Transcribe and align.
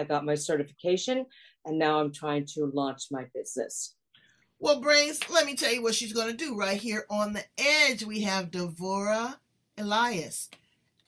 I 0.00 0.04
got 0.04 0.24
my 0.24 0.34
certification, 0.34 1.26
and 1.66 1.78
now 1.78 2.00
I'm 2.00 2.10
trying 2.10 2.46
to 2.54 2.70
launch 2.72 3.08
my 3.10 3.26
business. 3.34 3.96
Well, 4.58 4.80
Brains, 4.80 5.20
let 5.28 5.44
me 5.44 5.54
tell 5.54 5.72
you 5.72 5.82
what 5.82 5.94
she's 5.94 6.14
going 6.14 6.30
to 6.30 6.36
do 6.36 6.56
right 6.56 6.80
here 6.80 7.04
on 7.10 7.34
the 7.34 7.44
edge. 7.58 8.02
We 8.02 8.22
have 8.22 8.50
D'Vorah 8.50 9.38
Elias. 9.76 10.48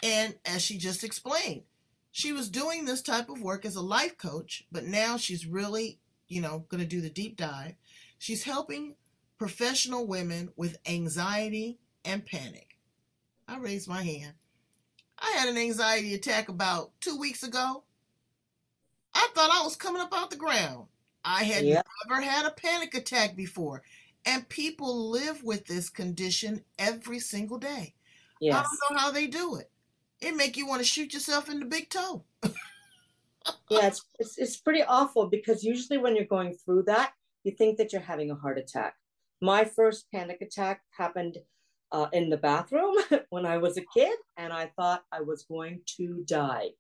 And 0.03 0.35
as 0.45 0.61
she 0.63 0.77
just 0.77 1.05
explained, 1.05 1.63
she 2.11 2.33
was 2.33 2.51
doing 2.51 2.85
this 2.85 3.01
type 3.01 3.31
of 3.31 3.41
work 3.41 3.65
as 3.65 3.77
a 3.77 3.81
life 3.81 4.19
coach, 4.19 4.67
but 4.71 4.85
now 4.85 5.17
she's 5.17 5.47
really, 5.47 5.99
you 6.29 6.43
know, 6.43 6.67
going 6.69 6.83
to 6.83 6.89
do 6.89 7.01
the 7.01 7.09
deep 7.09 7.39
dive. 7.39 7.75
She's 8.19 8.45
helping 8.45 8.97
professional 9.39 10.07
women 10.07 10.51
with 10.55 10.77
anxiety 10.87 11.79
and 12.05 12.27
panic. 12.27 12.77
I 13.49 13.59
raised 13.59 13.89
my 13.89 14.03
hand. 14.03 14.35
I 15.19 15.31
had 15.39 15.49
an 15.49 15.57
anxiety 15.57 16.15
attack 16.15 16.49
about 16.49 16.93
two 17.01 17.19
weeks 17.19 17.43
ago. 17.43 17.85
I 19.15 19.29
thought 19.35 19.51
I 19.53 19.63
was 19.65 19.77
coming 19.77 20.03
up 20.03 20.13
out 20.15 20.31
the 20.31 20.37
ground. 20.37 20.87
I 21.25 21.45
had 21.45 21.65
Yeah. 21.65 21.83
never 22.09 22.21
had 22.21 22.47
a 22.47 22.51
panic 22.51 22.95
attack 22.95 23.37
before. 23.37 23.83
And 24.25 24.49
people 24.49 25.11
live 25.11 25.43
with 25.43 25.67
this 25.67 25.91
condition 25.91 26.65
every 26.79 27.19
single 27.19 27.59
day. 27.59 27.95
I 28.59 28.63
don't 28.63 28.97
know 28.97 29.01
how 29.01 29.11
they 29.11 29.27
do 29.27 29.57
it. 29.57 29.71
It 30.21 30.37
make 30.37 30.57
you 30.57 30.67
want 30.67 30.81
to 30.81 30.87
shoot 30.87 31.13
yourself 31.13 31.49
in 31.49 31.59
the 31.59 31.67
big 31.67 31.91
toe. 31.91 32.25
Yeah, 33.69 33.87
it's, 33.89 34.05
it's 34.21 34.39
it's 34.39 34.57
pretty 34.57 34.83
awful 34.83 35.27
because 35.27 35.65
usually 35.65 35.99
when 35.99 36.15
you're 36.15 36.25
going 36.25 36.55
through 36.55 36.85
that, 36.85 37.15
you 37.43 37.53
think 37.53 37.77
that 37.79 37.93
you're 37.93 38.03
having 38.03 38.31
a 38.31 38.35
heart 38.37 38.59
attack. 38.59 38.97
My 39.41 39.65
first 39.65 40.07
panic 40.13 40.41
attack 40.41 40.83
happened 40.91 41.39
uh, 41.91 42.07
in 42.13 42.31
the 42.31 42.37
bathroom 42.37 42.95
when 43.31 43.45
I 43.45 43.59
was 43.59 43.77
a 43.77 43.85
kid, 43.95 44.17
and 44.37 44.53
I 44.53 44.67
thought 44.77 45.05
I 45.11 45.23
was 45.23 45.43
going 45.43 45.81
to 45.99 46.23
die. 46.27 46.71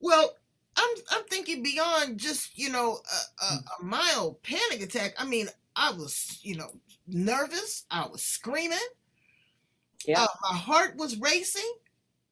Well, 0.00 0.34
I'm 0.76 0.96
I'm 1.10 1.24
thinking 1.24 1.62
beyond 1.62 2.18
just 2.18 2.58
you 2.58 2.70
know 2.70 3.00
a, 3.40 3.44
a, 3.44 3.48
a 3.80 3.84
mild 3.84 4.42
panic 4.42 4.82
attack. 4.82 5.14
I 5.18 5.24
mean, 5.26 5.48
I 5.76 5.92
was 5.92 6.40
you 6.42 6.56
know 6.56 6.72
nervous. 7.06 7.84
I 7.90 8.06
was 8.08 8.22
screaming. 8.22 8.78
Yeah. 10.06 10.22
Uh, 10.22 10.26
my 10.50 10.56
heart 10.56 10.96
was 10.96 11.18
racing. 11.18 11.70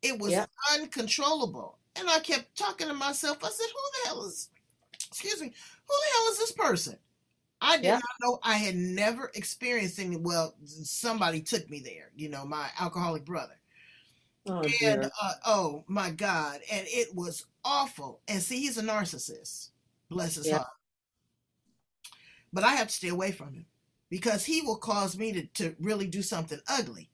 It 0.02 0.18
was 0.18 0.33
Yeah. 0.33 0.46
uncontrollable, 0.72 1.78
and 1.96 2.08
I 2.08 2.20
kept 2.20 2.56
talking 2.56 2.88
to 2.88 2.94
myself. 2.94 3.44
I 3.44 3.50
said, 3.50 3.66
"Who 3.66 4.02
the 4.02 4.08
hell 4.08 4.24
is? 4.27 4.50
Excuse 5.08 5.41
me. 5.42 5.48
Who 5.48 5.94
the 5.94 6.12
hell 6.12 6.33
is 6.33 6.38
this 6.38 6.52
person?" 6.52 6.98
I 7.62 7.78
did 7.78 7.84
Yeah. 7.84 7.94
not 7.94 8.02
know. 8.22 8.41
I 8.44 8.55
had 8.58 8.77
never 8.77 9.30
experienced 9.34 9.98
any. 10.00 10.16
Well, 10.16 10.56
somebody 10.64 11.42
took 11.42 11.70
me 11.70 11.80
there. 11.80 12.12
You 12.16 12.30
know, 12.30 12.44
my 12.46 12.70
alcoholic 12.80 13.24
brother. 13.24 13.61
Oh 14.46 14.62
And 14.84 15.11
uh, 15.22 15.33
oh 15.46 15.84
my 15.86 16.11
God, 16.11 16.61
and 16.70 16.86
it 16.88 17.14
was 17.14 17.46
awful. 17.64 18.20
And 18.28 18.42
see, 18.42 18.61
he's 18.61 18.78
a 18.78 18.83
narcissist. 18.83 19.70
Bless 20.08 20.34
his 20.34 20.47
Yeah. 20.47 20.58
heart. 20.58 20.70
But 22.52 22.64
I 22.64 22.75
have 22.75 22.89
to 22.89 22.94
stay 22.94 23.08
away 23.08 23.33
from 23.33 23.55
him 23.55 23.67
because 24.08 24.44
he 24.44 24.61
will 24.62 24.78
cause 24.78 25.17
me 25.17 25.33
to, 25.33 25.47
to 25.47 25.77
really 25.78 26.06
do 26.06 26.22
something 26.22 26.61
ugly. 26.67 27.11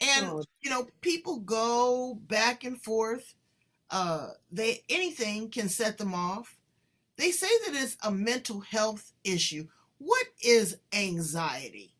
And 0.00 0.26
Oh. 0.26 0.44
you 0.60 0.70
know, 0.70 0.88
people 1.00 1.40
go 1.40 2.14
back 2.14 2.64
and 2.64 2.80
forth. 2.82 3.34
Uh, 3.90 4.30
they 4.50 4.84
anything 4.88 5.50
can 5.50 5.68
set 5.68 5.98
them 5.98 6.14
off. 6.14 6.56
They 7.16 7.30
say 7.30 7.48
that 7.66 7.74
it's 7.74 7.96
a 8.02 8.10
mental 8.10 8.60
health 8.60 9.12
issue. 9.24 9.68
What 9.98 10.26
is 10.42 10.78
anxiety? 10.92 11.94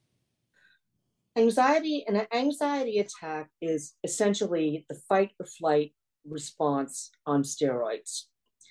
Anxiety 1.36 2.04
and 2.06 2.16
an 2.16 2.26
anxiety 2.32 2.98
attack 2.98 3.50
is 3.60 3.94
essentially 4.04 4.84
the 4.88 4.94
fight 4.94 5.32
or 5.38 5.46
flight 5.46 5.94
response 6.28 7.10
on 7.26 7.42
steroids. 7.42 8.24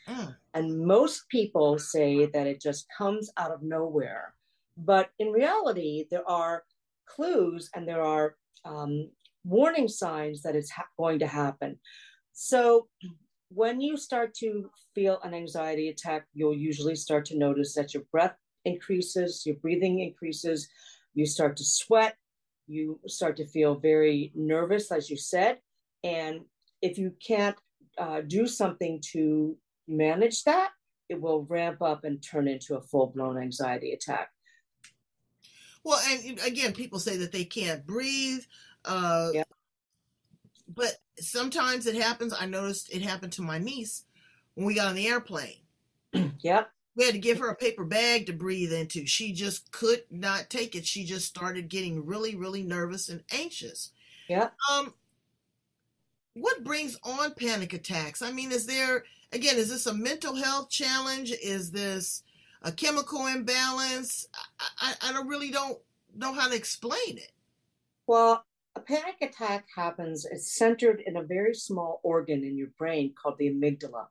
Mm, 0.07 0.35
And 0.53 0.85
most 0.85 1.27
people 1.29 1.77
say 1.79 2.25
that 2.27 2.47
it 2.47 2.61
just 2.61 2.85
comes 2.97 3.31
out 3.38 3.51
of 3.51 3.63
nowhere. 3.63 4.35
But 4.77 5.09
in 5.19 5.31
reality, 5.31 6.05
there 6.11 6.27
are 6.29 6.63
clues 7.07 7.69
and 7.75 7.88
there 7.88 8.01
are 8.01 8.35
um, 8.66 9.11
warning 9.43 9.88
signs 9.88 10.41
that 10.43 10.55
it's 10.55 10.71
ha- 10.71 10.88
going 10.97 11.19
to 11.19 11.27
happen. 11.27 11.79
So 12.33 12.88
when 13.49 13.79
you 13.79 13.97
start 13.97 14.33
to 14.35 14.69
feel 14.93 15.19
an 15.23 15.33
anxiety 15.33 15.89
attack, 15.89 16.25
you'll 16.33 16.57
usually 16.57 16.95
start 16.95 17.25
to 17.25 17.37
notice 17.37 17.73
that 17.75 17.93
your 17.93 18.03
breath 18.11 18.35
increases, 18.66 19.43
your 19.45 19.55
breathing 19.57 19.99
increases, 19.99 20.67
you 21.13 21.25
start 21.25 21.55
to 21.57 21.63
sweat, 21.63 22.17
you 22.67 22.99
start 23.07 23.37
to 23.37 23.47
feel 23.47 23.75
very 23.75 24.31
nervous, 24.35 24.91
as 24.91 25.09
you 25.09 25.17
said. 25.17 25.59
And 26.03 26.41
if 26.85 27.00
you 27.00 27.12
can't 27.25 27.56
uh, 27.97 28.22
do 28.22 28.46
something 28.47 29.01
to 29.13 29.57
manage 29.88 30.44
that, 30.44 30.69
it 31.09 31.19
will 31.19 31.44
ramp 31.46 31.81
up 31.81 32.03
and 32.03 32.22
turn 32.22 32.47
into 32.47 32.75
a 32.75 32.81
full 32.81 33.07
blown 33.07 33.38
anxiety 33.38 33.91
attack. 33.91 34.29
Well, 35.84 36.00
and 36.09 36.40
again, 36.46 36.73
people 36.73 37.00
say 37.00 37.18
that 37.18 37.31
they 37.31 37.44
can't 37.46 37.85
breathe. 37.85 38.44
Uh, 38.84 39.29
Yeah. 39.34 39.44
But 40.68 40.97
sometimes 41.19 41.85
it 41.85 41.96
happens. 41.96 42.34
I 42.38 42.46
noticed 42.46 42.94
it 42.94 43.02
happened 43.02 43.34
to 43.34 43.44
my 43.44 43.59
niece 43.59 44.03
when 44.56 44.66
we 44.66 44.73
got 44.75 44.88
on 44.88 44.96
the 44.96 45.07
airplane. 45.07 45.62
Yep. 46.40 46.69
We 46.96 47.03
had 47.03 47.13
to 47.13 47.19
give 47.19 47.40
her 47.40 47.50
a 47.50 47.56
paper 47.56 47.84
bag 47.84 48.28
to 48.28 48.34
breathe 48.34 48.72
into. 48.72 49.06
She 49.06 49.34
just 49.34 49.69
could 49.72 50.03
not 50.09 50.50
take 50.50 50.75
it. 50.75 50.85
She 50.85 51.03
just 51.03 51.28
started 51.28 51.67
getting 51.67 52.06
really, 52.06 52.35
really 52.35 52.63
nervous 52.63 53.09
and 53.09 53.22
anxious. 53.34 53.91
Yeah. 54.29 54.50
Um, 54.72 54.94
what 56.35 56.63
brings 56.63 56.97
on 57.03 57.34
panic 57.34 57.73
attacks? 57.73 58.22
I 58.22 58.31
mean, 58.31 58.51
is 58.51 58.66
there 58.66 59.06
again? 59.31 59.57
Is 59.57 59.69
this 59.69 59.88
a 59.88 59.94
mental 59.94 60.35
health 60.35 60.69
challenge? 60.69 61.31
Is 61.31 61.72
this 61.72 62.23
a 62.62 62.72
chemical 62.72 63.25
imbalance? 63.28 64.28
I, 64.59 64.68
I, 64.79 65.09
I 65.09 65.13
don't 65.13 65.28
really 65.28 65.50
don't 65.50 65.79
know 66.16 66.34
how 66.34 66.47
to 66.47 66.56
explain 66.56 67.18
it. 67.18 67.31
Well, 68.07 68.46
a 68.75 68.81
panic 68.81 69.16
attack 69.22 69.66
happens, 69.73 70.25
it's 70.25 70.51
centered 70.57 71.01
in 71.06 71.16
a 71.16 71.23
very 71.23 71.53
small 71.53 72.01
organ 72.03 72.44
in 72.44 72.57
your 72.57 72.67
brain 72.78 73.13
called 73.19 73.38
the 73.38 73.50
amygdala. 73.50 74.07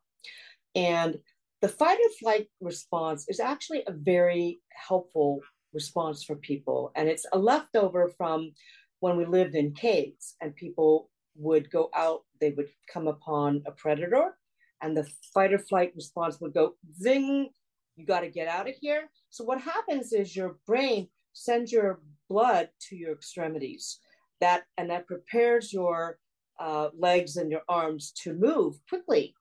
And 0.75 1.19
the 1.61 1.69
fight 1.69 1.99
or 1.99 2.11
flight 2.19 2.49
response 2.61 3.29
is 3.29 3.41
actually 3.41 3.85
a 3.87 3.93
very 3.93 4.61
helpful 4.71 5.41
response 5.75 6.25
for 6.25 6.37
people. 6.37 6.93
And 6.97 7.09
it's 7.09 7.27
a 7.33 7.39
leftover 7.39 8.09
from 8.17 8.53
when 9.01 9.19
we 9.19 9.27
lived 9.27 9.55
in 9.55 9.75
caves 9.75 10.37
and 10.41 10.57
people 10.57 11.11
would 11.37 11.71
go 11.71 11.91
out, 11.95 12.21
they 12.41 12.51
would 12.51 12.69
come 12.93 13.09
upon 13.09 13.63
a 13.67 13.73
predator, 13.73 14.37
and 14.83 14.97
the 14.97 15.09
fight 15.33 15.53
or 15.53 15.59
flight 15.59 15.93
response 15.97 16.41
would 16.41 16.55
go 16.55 16.75
zing, 17.01 17.51
you 17.97 18.07
got 18.07 18.21
to 18.21 18.29
get 18.29 18.49
out 18.49 18.69
of 18.69 18.75
here. 18.81 19.09
So, 19.31 19.45
what 19.45 19.61
happens 19.61 20.13
is 20.13 20.37
your 20.37 20.57
brain 20.67 21.09
sends 21.33 21.73
your 21.73 22.01
blood 22.29 22.69
to 22.89 22.97
your 22.97 23.13
extremities 23.13 23.99
that 24.41 24.65
and 24.79 24.91
that 24.91 25.07
prepares 25.07 25.73
your 25.73 26.19
uh, 26.61 26.89
legs 26.97 27.37
and 27.37 27.51
your 27.51 27.63
arms 27.69 28.13
to 28.23 28.33
move 28.33 28.77
quickly 28.89 29.35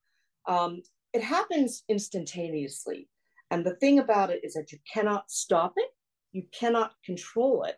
um, 0.47 0.81
it 1.13 1.23
happens 1.23 1.83
instantaneously 1.89 3.07
and 3.51 3.63
the 3.63 3.75
thing 3.75 3.99
about 3.99 4.29
it 4.29 4.41
is 4.43 4.53
that 4.53 4.71
you 4.71 4.79
cannot 4.91 5.29
stop 5.29 5.73
it 5.77 5.89
you 6.31 6.43
cannot 6.51 6.93
control 7.05 7.63
it 7.63 7.77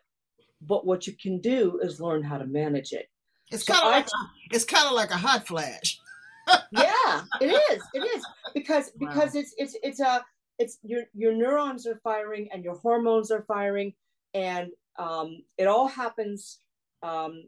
but 0.62 0.86
what 0.86 1.06
you 1.06 1.14
can 1.20 1.40
do 1.40 1.78
is 1.82 2.00
learn 2.00 2.22
how 2.22 2.38
to 2.38 2.46
manage 2.46 2.92
it 2.92 3.06
It's 3.50 3.64
So 3.64 3.74
kind 3.74 3.86
of 3.86 3.92
like 3.92 4.06
a, 4.06 4.54
it's 4.54 4.64
kind 4.64 4.86
of 4.86 4.92
like 4.92 5.10
a 5.10 5.16
hot 5.16 5.46
flash. 5.46 6.00
yeah 6.70 7.22
it 7.40 7.46
is 7.72 7.82
it 7.92 8.04
is 8.16 8.24
because 8.54 8.92
Wow. 9.00 9.08
because 9.08 9.34
it's 9.34 9.52
it's 9.58 9.76
it's 9.82 9.98
a 10.00 10.24
it's 10.60 10.78
your 10.84 11.02
your 11.12 11.34
neurons 11.34 11.86
are 11.88 12.00
firing 12.04 12.48
and 12.52 12.62
your 12.62 12.76
hormones 12.76 13.32
are 13.32 13.42
firing 13.48 13.92
and 14.34 14.70
um, 14.98 15.42
it 15.58 15.66
all 15.66 15.88
happens 15.88 16.60
um, 17.02 17.42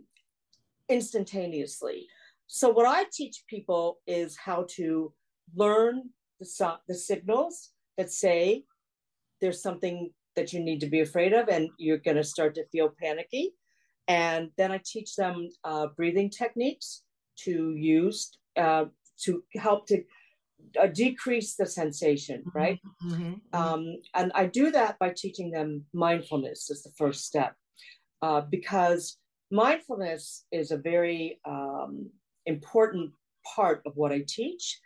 instantaneously 0.88 2.06
so 2.46 2.68
what 2.70 2.86
i 2.86 3.04
teach 3.12 3.44
people 3.46 3.98
is 4.06 4.36
how 4.36 4.64
to 4.68 5.12
learn 5.54 6.02
the 6.40 6.78
the 6.88 6.94
signals 6.94 7.70
that 7.96 8.10
say 8.10 8.64
there's 9.40 9.62
something 9.62 10.10
that 10.34 10.52
you 10.52 10.60
need 10.60 10.80
to 10.80 10.86
be 10.86 11.00
afraid 11.00 11.32
of 11.32 11.48
and 11.48 11.68
you're 11.78 11.98
going 11.98 12.16
to 12.16 12.24
start 12.24 12.54
to 12.54 12.66
feel 12.72 12.92
panicky 13.00 13.52
and 14.08 14.50
then 14.56 14.72
i 14.72 14.80
teach 14.84 15.14
them 15.16 15.48
uh, 15.64 15.86
breathing 15.96 16.30
techniques 16.30 17.02
to 17.36 17.74
use 17.76 18.36
uh, 18.56 18.86
to 19.20 19.42
help 19.54 19.86
to 19.86 20.02
uh, 20.80 20.86
decrease 20.86 21.54
the 21.54 21.66
sensation, 21.66 22.40
mm-hmm. 22.40 22.58
right? 22.58 22.80
Mm-hmm. 23.04 23.22
mm-hmm. 23.22 23.56
Um, 23.60 23.96
and 24.14 24.32
I 24.34 24.46
do 24.46 24.70
that 24.70 24.98
by 24.98 25.12
teaching 25.16 25.50
them 25.50 25.84
mindfulness 25.92 26.70
as 26.70 26.82
the 26.82 26.92
first 26.96 27.24
step, 27.24 27.54
uh, 28.22 28.42
because 28.42 29.18
mindfulness 29.50 30.44
is 30.52 30.70
a 30.70 30.76
very 30.76 31.40
um, 31.44 32.10
important 32.46 33.12
part 33.54 33.82
of 33.86 33.92
what 33.96 34.12
I 34.12 34.24
teach. 34.26 34.78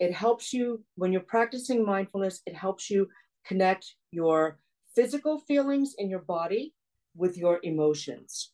It 0.00 0.12
helps 0.12 0.52
you 0.52 0.82
when 0.96 1.12
you're 1.12 1.20
practicing 1.20 1.84
mindfulness. 1.84 2.40
It 2.46 2.56
helps 2.56 2.90
you 2.90 3.08
connect 3.46 3.94
your 4.10 4.58
physical 4.94 5.38
feelings 5.38 5.94
in 5.98 6.10
your 6.10 6.20
body 6.20 6.74
with 7.14 7.36
your 7.36 7.60
emotions. 7.62 8.50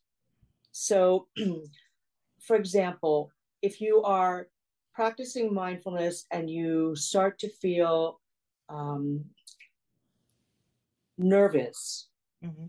So, 0.72 1.26
for 2.40 2.56
example, 2.56 3.30
if 3.62 3.80
you 3.80 4.02
are 4.02 4.48
practicing 4.94 5.52
mindfulness 5.52 6.26
and 6.30 6.50
you 6.50 6.94
start 6.96 7.38
to 7.40 7.48
feel 7.48 8.20
um, 8.68 9.24
nervous, 11.16 12.08
mm-hmm. 12.44 12.66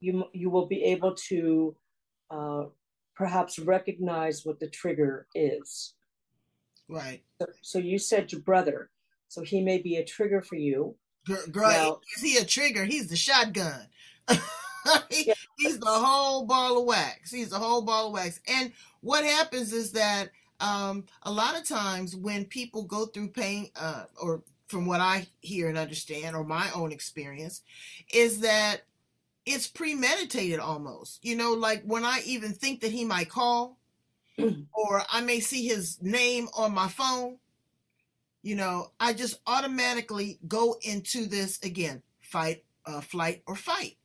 you 0.00 0.24
you 0.32 0.50
will 0.50 0.66
be 0.66 0.82
able 0.84 1.14
to 1.14 1.76
uh, 2.30 2.64
perhaps 3.14 3.58
recognize 3.58 4.44
what 4.44 4.60
the 4.60 4.68
trigger 4.68 5.26
is. 5.34 5.94
Right. 6.88 7.22
So, 7.40 7.46
so, 7.62 7.78
you 7.78 7.98
said 7.98 8.30
your 8.30 8.42
brother, 8.42 8.90
so 9.28 9.42
he 9.42 9.60
may 9.60 9.78
be 9.78 9.96
a 9.96 10.04
trigger 10.04 10.40
for 10.40 10.56
you. 10.56 10.94
Girl, 11.50 11.70
now, 11.70 12.00
is 12.16 12.22
he 12.22 12.36
a 12.36 12.44
trigger? 12.44 12.84
He's 12.84 13.08
the 13.08 13.16
shotgun. 13.16 13.88
yeah. 15.10 15.34
He's 15.58 15.78
the 15.78 15.86
whole 15.86 16.44
ball 16.46 16.78
of 16.78 16.84
wax. 16.86 17.30
He's 17.30 17.50
the 17.50 17.58
whole 17.58 17.82
ball 17.82 18.08
of 18.08 18.12
wax. 18.12 18.40
And 18.48 18.72
what 19.00 19.24
happens 19.24 19.72
is 19.72 19.92
that 19.92 20.30
um, 20.60 21.04
a 21.22 21.30
lot 21.30 21.56
of 21.58 21.66
times 21.66 22.16
when 22.16 22.44
people 22.44 22.84
go 22.84 23.06
through 23.06 23.28
pain, 23.28 23.70
uh, 23.76 24.04
or 24.20 24.42
from 24.68 24.86
what 24.86 25.00
I 25.00 25.26
hear 25.40 25.68
and 25.68 25.78
understand, 25.78 26.34
or 26.34 26.44
my 26.44 26.68
own 26.74 26.92
experience, 26.92 27.62
is 28.12 28.40
that 28.40 28.82
it's 29.46 29.68
premeditated 29.68 30.60
almost. 30.60 31.24
You 31.24 31.36
know, 31.36 31.52
like 31.54 31.82
when 31.84 32.04
I 32.04 32.20
even 32.26 32.52
think 32.52 32.80
that 32.82 32.92
he 32.92 33.04
might 33.04 33.30
call, 33.30 33.78
or 34.72 35.02
I 35.10 35.20
may 35.22 35.40
see 35.40 35.66
his 35.66 35.98
name 36.02 36.48
on 36.56 36.74
my 36.74 36.88
phone, 36.88 37.38
you 38.42 38.54
know, 38.54 38.92
I 39.00 39.12
just 39.12 39.40
automatically 39.46 40.38
go 40.46 40.76
into 40.82 41.26
this 41.26 41.58
again 41.62 42.02
fight, 42.20 42.64
uh, 42.86 43.00
flight, 43.00 43.42
or 43.46 43.56
fight. 43.56 43.96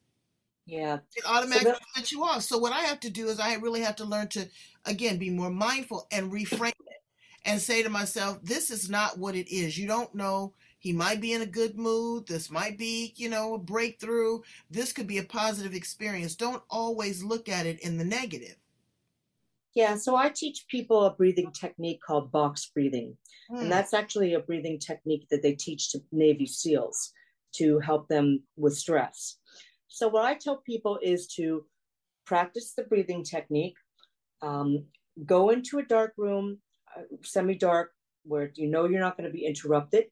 Yeah. 0.72 1.00
It 1.18 1.26
automatically 1.28 1.74
so 1.74 1.80
sets 1.96 2.12
you 2.14 2.24
off. 2.24 2.44
So 2.44 2.58
what 2.58 2.72
I 2.72 2.80
have 2.80 3.02
to 3.02 3.10
do 3.10 3.28
is 3.28 3.42
I 3.42 3.56
really 3.56 3.82
have 3.82 3.98
to 3.98 4.06
learn 4.06 4.30
to 4.30 4.48
again 4.86 5.18
be 5.18 5.30
more 5.30 5.50
mindful 5.50 6.08
and 6.14 6.32
reframe 6.32 6.70
it 6.70 7.04
and 7.44 7.60
say 7.60 7.84
to 7.84 7.90
myself, 7.90 8.40
this 8.42 8.72
is 8.72 8.90
not 8.90 9.18
what 9.18 9.36
it 9.36 9.54
is. 9.54 9.78
You 9.78 9.86
don't 9.86 10.16
know. 10.16 10.54
He 10.80 10.94
might 10.94 11.20
be 11.20 11.34
in 11.34 11.42
a 11.42 11.46
good 11.46 11.78
mood. 11.78 12.26
This 12.26 12.50
might 12.50 12.78
be, 12.78 13.14
you 13.18 13.28
know, 13.28 13.56
a 13.56 13.60
breakthrough. 13.60 14.40
This 14.70 14.94
could 14.94 15.08
be 15.08 15.18
a 15.18 15.24
positive 15.24 15.74
experience. 15.74 16.36
Don't 16.36 16.64
always 16.70 17.22
look 17.22 17.50
at 17.50 17.66
it 17.66 17.82
in 17.82 17.98
the 17.98 18.06
negative. 18.06 18.56
Yeah, 19.76 19.98
so 19.98 20.16
I 20.16 20.30
teach 20.30 20.66
people 20.70 21.04
a 21.04 21.14
breathing 21.14 21.52
technique 21.52 22.00
called 22.02 22.32
box 22.32 22.72
breathing. 22.74 23.18
Mm. 23.52 23.56
And 23.56 23.64
hmm. 23.64 23.70
that's 23.70 23.94
actually 23.94 24.36
a 24.36 24.40
breathing 24.40 24.80
technique 24.80 25.28
that 25.32 25.44
they 25.44 25.54
teach 25.54 25.92
to 25.92 26.00
Navy 26.14 26.46
SEALs 26.46 27.12
to 27.56 27.80
help 27.80 28.08
them 28.08 28.42
with 28.56 28.78
stress. 28.78 29.38
So, 29.94 30.08
what 30.08 30.24
I 30.24 30.36
tell 30.36 30.56
people 30.56 31.00
is 31.02 31.28
to 31.36 31.66
practice 32.26 32.72
the 32.74 32.84
breathing 32.84 33.26
technique, 33.26 33.76
um, 34.42 34.86
go 35.26 35.50
into 35.50 35.80
a 35.80 35.84
dark 35.84 36.14
room, 36.18 36.60
uh, 36.96 37.02
semi 37.24 37.56
dark, 37.56 37.92
where 38.24 38.52
you 38.56 38.70
know 38.70 38.86
you're 38.86 39.02
not 39.02 39.18
going 39.18 39.30
to 39.30 39.38
be 39.38 39.46
interrupted, 39.46 40.06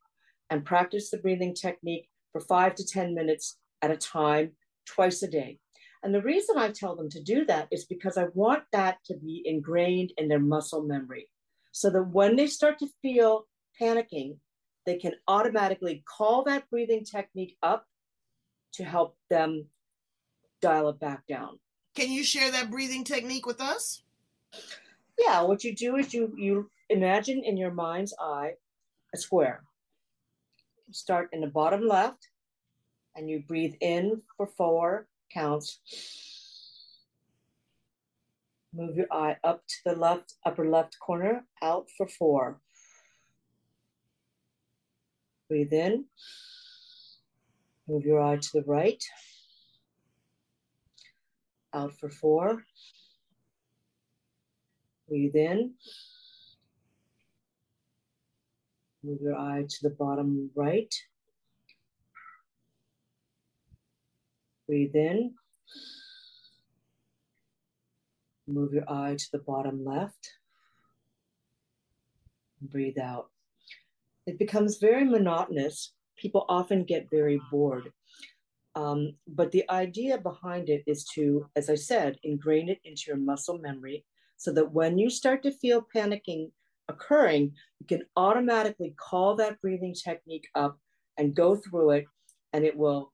and 0.50 0.66
practice 0.66 1.10
the 1.10 1.18
breathing 1.18 1.56
technique 1.56 2.10
for 2.34 2.42
five 2.42 2.76
to 2.76 2.86
10 2.86 3.16
minutes 3.16 3.58
at 3.82 3.90
a 3.90 3.96
time, 3.96 4.52
twice 4.86 5.24
a 5.24 5.30
day. 5.30 5.60
And 6.04 6.14
the 6.14 6.22
reason 6.22 6.58
I 6.58 6.72
tell 6.72 6.98
them 6.98 7.10
to 7.12 7.24
do 7.24 7.46
that 7.46 7.70
is 7.72 7.86
because 7.86 8.18
I 8.18 8.26
want 8.34 8.64
that 8.74 8.98
to 9.06 9.16
be 9.16 9.44
ingrained 9.46 10.12
in 10.18 10.28
their 10.28 10.40
muscle 10.40 10.84
memory 10.84 11.30
so 11.72 11.90
that 11.90 12.04
when 12.04 12.36
they 12.36 12.48
start 12.48 12.80
to 12.80 12.90
feel 13.02 13.48
panicking, 13.82 14.40
they 14.86 14.98
can 14.98 15.14
automatically 15.30 16.04
call 16.06 16.44
that 16.44 16.70
breathing 16.70 17.06
technique 17.06 17.56
up 17.64 17.86
to 18.74 18.84
help 18.84 19.18
them 19.30 19.66
dial 20.62 20.90
it 20.90 21.00
back 21.00 21.26
down. 21.28 21.60
Can 21.96 22.12
you 22.12 22.24
share 22.24 22.52
that 22.52 22.72
breathing 22.72 23.04
technique 23.04 23.46
with 23.46 23.62
us? 23.62 24.04
Yeah, 25.18 25.42
what 25.42 25.64
you 25.64 25.76
do 25.76 25.98
is 25.98 26.14
you 26.14 26.34
you 26.38 26.70
imagine 26.90 27.44
in 27.44 27.58
your 27.58 27.72
mind's 27.72 28.14
eye 28.20 28.54
a 29.14 29.18
square. 29.18 29.64
Start 30.92 31.30
in 31.34 31.42
the 31.42 31.48
bottom 31.48 31.88
left 31.88 32.30
and 33.16 33.30
you 33.30 33.44
breathe 33.48 33.76
in 33.82 34.22
for 34.38 34.48
4 34.48 35.08
counts. 35.32 35.80
Move 38.74 38.96
your 38.96 39.08
eye 39.12 39.38
up 39.44 39.66
to 39.68 39.76
the 39.86 39.96
left 39.96 40.36
upper 40.46 40.70
left 40.70 40.98
corner, 41.00 41.46
out 41.62 41.88
for 41.98 42.08
4. 42.08 42.60
Breathe 45.50 45.74
in. 45.74 46.06
Move 47.90 48.06
your 48.06 48.22
eye 48.22 48.38
to 48.38 48.50
the 48.54 48.64
right. 48.68 49.04
Out 51.74 51.92
for 52.00 52.08
four. 52.08 52.64
Breathe 55.08 55.36
in. 55.36 55.74
Move 59.04 59.22
your 59.22 59.36
eye 59.36 59.66
to 59.68 59.78
the 59.82 59.90
bottom 59.90 60.52
right. 60.56 60.94
Breathe 64.68 64.96
in. 64.96 65.34
Move 68.48 68.72
your 68.72 68.88
eye 68.88 69.16
to 69.18 69.32
the 69.32 69.40
bottom 69.40 69.84
left. 69.84 70.34
Breathe 72.62 73.00
out. 73.00 73.32
It 74.28 74.38
becomes 74.38 74.78
very 74.78 75.06
monotonous 75.06 75.94
people 76.20 76.46
often 76.50 76.84
get 76.84 77.10
very 77.10 77.42
bored. 77.52 77.92
Um, 78.76 79.14
but 79.28 79.52
the 79.52 79.70
idea 79.70 80.18
behind 80.18 80.70
it 80.70 80.84
is 80.86 81.04
to, 81.16 81.50
as 81.56 81.70
I 81.70 81.76
said, 81.76 82.20
ingrain 82.24 82.70
it 82.70 82.80
into 82.84 83.04
your 83.08 83.18
muscle 83.18 83.58
memory 83.58 84.06
so 84.38 84.54
that 84.54 84.72
when 84.72 84.98
you 84.98 85.10
start 85.10 85.44
to 85.44 85.52
feel 85.52 85.86
panicking 85.94 86.52
occurring, 86.88 87.54
you 87.80 87.86
can 87.88 88.04
automatically 88.16 88.94
call 88.98 89.36
that 89.36 89.60
breathing 89.62 89.94
technique 89.94 90.48
up 90.56 90.78
and 91.18 91.36
go 91.36 91.56
through 91.56 91.92
it. 91.92 92.06
And 92.54 92.64
it 92.64 92.78
will, 92.78 93.12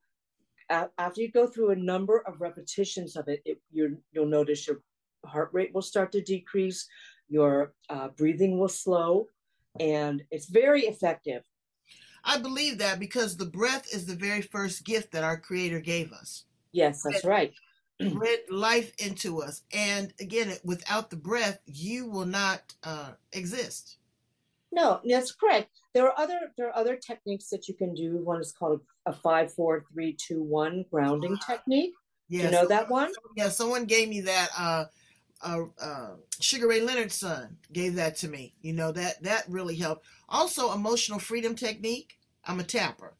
after 0.70 1.20
you 1.20 1.30
go 1.30 1.46
through 1.46 1.70
a 1.70 1.76
number 1.76 2.22
of 2.26 2.40
repetitions 2.40 3.16
of 3.16 3.28
it, 3.28 3.42
it 3.44 3.60
you 3.70 3.98
will 4.14 4.26
notice 4.26 4.66
your 4.66 4.82
heart 5.24 5.50
rate 5.52 5.74
will 5.74 5.82
start 5.82 6.12
to 6.12 6.22
decrease, 6.22 6.86
your 7.28 7.74
uh, 7.90 8.08
breathing 8.16 8.58
will 8.58 8.68
slow, 8.68 9.26
and 9.80 10.22
it's 10.30 10.46
very 10.46 10.82
effective. 10.82 11.42
I 12.26 12.38
believe 12.38 12.78
that 12.78 12.98
because 12.98 13.36
the 13.36 13.46
breath 13.46 13.86
is 13.94 14.04
the 14.04 14.16
very 14.16 14.42
first 14.42 14.84
gift 14.84 15.12
that 15.12 15.22
our 15.22 15.38
Creator 15.38 15.80
gave 15.80 16.12
us. 16.12 16.44
Yes, 16.72 17.02
that's 17.02 17.24
it 17.24 17.28
right. 17.28 17.54
breathe 17.98 18.40
life 18.50 18.92
into 18.98 19.40
us, 19.40 19.62
and 19.72 20.12
again, 20.20 20.52
without 20.64 21.08
the 21.08 21.16
breath, 21.16 21.60
you 21.64 22.06
will 22.06 22.26
not 22.26 22.74
uh, 22.82 23.12
exist. 23.32 23.98
No, 24.72 25.00
that's 25.08 25.32
correct. 25.32 25.70
There 25.94 26.04
are 26.04 26.18
other 26.18 26.52
there 26.58 26.68
are 26.68 26.76
other 26.76 26.96
techniques 26.96 27.48
that 27.50 27.68
you 27.68 27.74
can 27.74 27.94
do. 27.94 28.18
One 28.18 28.40
is 28.40 28.52
called 28.52 28.80
a 29.06 29.12
five, 29.12 29.54
four, 29.54 29.84
three, 29.92 30.14
two, 30.14 30.42
one 30.42 30.84
grounding 30.90 31.38
technique. 31.46 31.94
Yes. 32.28 32.42
Do 32.42 32.46
you 32.46 32.52
know 32.52 32.68
that 32.68 32.90
one? 32.90 33.12
Yeah, 33.36 33.48
someone 33.48 33.84
gave 33.84 34.08
me 34.08 34.20
that. 34.22 34.48
Uh, 34.58 34.84
uh, 35.42 35.62
uh, 35.80 36.10
Sugar 36.40 36.68
Ray 36.68 36.80
Leonard's 36.80 37.14
son 37.14 37.58
gave 37.72 37.94
that 37.96 38.16
to 38.18 38.28
me. 38.28 38.54
You 38.62 38.72
know 38.72 38.92
that 38.92 39.22
that 39.22 39.44
really 39.48 39.76
helped. 39.76 40.06
Also, 40.28 40.72
emotional 40.72 41.18
freedom 41.18 41.54
technique. 41.54 42.18
I'm 42.44 42.60
a 42.60 42.64
tapper. 42.64 43.14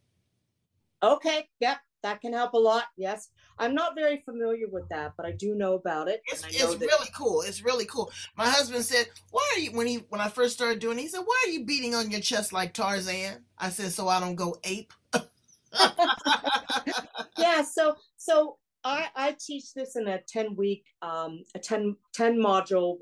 Okay, 1.02 1.48
yep, 1.60 1.78
that 2.02 2.20
can 2.20 2.32
help 2.32 2.54
a 2.54 2.58
lot. 2.58 2.84
Yes, 2.96 3.28
I'm 3.58 3.74
not 3.74 3.94
very 3.94 4.22
familiar 4.24 4.66
with 4.70 4.88
that, 4.88 5.12
but 5.16 5.26
I 5.26 5.32
do 5.32 5.54
know 5.54 5.74
about 5.74 6.08
it. 6.08 6.22
It's, 6.26 6.44
it's 6.44 6.74
that- 6.74 6.80
really 6.80 7.08
cool. 7.14 7.42
It's 7.42 7.62
really 7.62 7.84
cool. 7.84 8.10
My 8.36 8.48
husband 8.48 8.84
said, 8.84 9.08
"Why 9.30 9.48
are 9.54 9.60
you?" 9.60 9.72
When 9.72 9.86
he 9.86 9.96
when 10.08 10.20
I 10.20 10.28
first 10.28 10.54
started 10.54 10.78
doing, 10.78 10.98
it, 10.98 11.02
he 11.02 11.08
said, 11.08 11.22
"Why 11.24 11.44
are 11.46 11.50
you 11.50 11.64
beating 11.64 11.94
on 11.94 12.10
your 12.10 12.20
chest 12.20 12.52
like 12.52 12.72
Tarzan?" 12.72 13.44
I 13.58 13.70
said, 13.70 13.92
"So 13.92 14.08
I 14.08 14.20
don't 14.20 14.36
go 14.36 14.56
ape." 14.64 14.92
yeah. 17.38 17.62
So 17.62 17.96
so 18.16 18.58
I, 18.86 19.08
I 19.16 19.36
teach 19.44 19.74
this 19.74 19.96
in 19.96 20.06
a 20.06 20.20
10 20.28 20.54
week, 20.54 20.84
um, 21.02 21.42
a 21.56 21.58
10, 21.58 21.96
10 22.14 22.36
module 22.36 22.98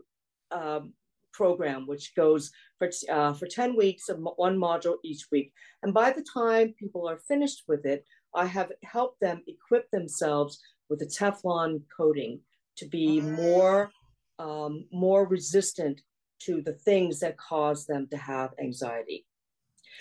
um, 0.50 0.94
program, 1.30 1.86
which 1.86 2.14
goes 2.14 2.50
for, 2.78 2.88
uh, 3.10 3.34
for 3.34 3.46
10 3.46 3.76
weeks, 3.76 4.08
one 4.08 4.56
module 4.56 4.96
each 5.04 5.26
week. 5.30 5.52
And 5.82 5.92
by 5.92 6.10
the 6.10 6.24
time 6.32 6.74
people 6.78 7.06
are 7.06 7.18
finished 7.28 7.64
with 7.68 7.84
it, 7.84 8.06
I 8.34 8.46
have 8.46 8.72
helped 8.82 9.20
them 9.20 9.42
equip 9.46 9.90
themselves 9.90 10.58
with 10.88 11.02
a 11.02 11.06
Teflon 11.06 11.82
coating 11.94 12.40
to 12.78 12.88
be 12.88 13.20
more, 13.20 13.90
um, 14.38 14.86
more 14.90 15.26
resistant 15.26 16.00
to 16.44 16.62
the 16.62 16.72
things 16.72 17.20
that 17.20 17.36
cause 17.36 17.84
them 17.84 18.08
to 18.10 18.16
have 18.16 18.52
anxiety. 18.58 19.26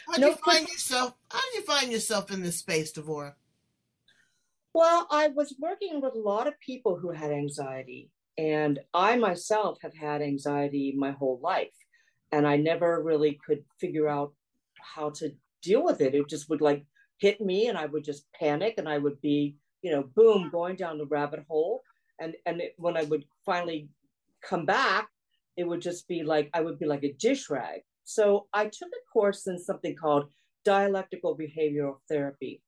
How 0.08 0.14
do 0.14 0.22
No 0.22 0.30
you 0.30 0.36
find 0.36 0.66
yourself? 0.66 1.14
How 1.30 1.42
do 1.52 1.58
you 1.58 1.64
find 1.64 1.92
yourself 1.92 2.32
in 2.32 2.42
this 2.42 2.58
space, 2.58 2.94
D'Vorah? 2.94 3.36
Well, 4.74 5.06
I 5.12 5.28
was 5.28 5.56
working 5.60 6.02
with 6.02 6.16
a 6.16 6.20
lot 6.20 6.48
of 6.48 6.60
people 6.60 6.96
who 6.96 7.12
had 7.12 7.32
anxiety, 7.32 8.10
and 8.40 8.80
I 8.92 9.18
myself 9.18 9.78
have 9.84 9.94
had 9.94 10.24
anxiety 10.24 10.96
my 10.98 11.12
whole 11.12 11.40
life, 11.44 11.76
and 12.32 12.48
I 12.48 12.58
never 12.58 13.04
really 13.04 13.40
could 13.46 13.64
figure 13.80 14.08
out 14.08 14.34
how 14.82 15.12
to 15.12 15.36
deal 15.62 15.84
with 15.84 16.02
it. 16.02 16.16
It 16.16 16.28
just 16.28 16.50
would 16.50 16.62
like 16.62 16.84
hit 17.20 17.40
me, 17.40 17.68
and 17.68 17.78
I 17.78 17.86
would 17.86 18.04
just 18.04 18.26
panic, 18.34 18.76
and 18.80 18.90
I 18.90 18.98
would 18.98 19.22
be, 19.22 19.58
you 19.84 19.92
know, 19.92 20.10
boom, 20.16 20.50
going 20.52 20.76
down 20.76 20.98
the 20.98 21.06
rabbit 21.06 21.46
hole. 21.48 21.84
And 22.20 22.36
and 22.48 22.60
it, 22.60 22.74
when 22.78 22.98
I 22.98 23.04
would 23.04 23.26
finally 23.46 23.90
come 24.42 24.66
back, 24.66 25.08
it 25.56 25.66
would 25.66 25.82
just 25.82 26.08
be 26.08 26.24
like 26.24 26.50
I 26.52 26.62
would 26.62 26.80
be 26.80 26.88
like 26.88 27.04
a 27.04 27.14
dish 27.14 27.48
rag. 27.52 27.82
So 28.06 28.48
I 28.54 28.66
took 28.66 28.90
a 28.90 29.06
course 29.14 29.46
in 29.46 29.60
something 29.60 29.96
called 29.96 30.32
dialectical 30.66 31.38
behavioral 31.38 31.98
therapy, 32.10 32.64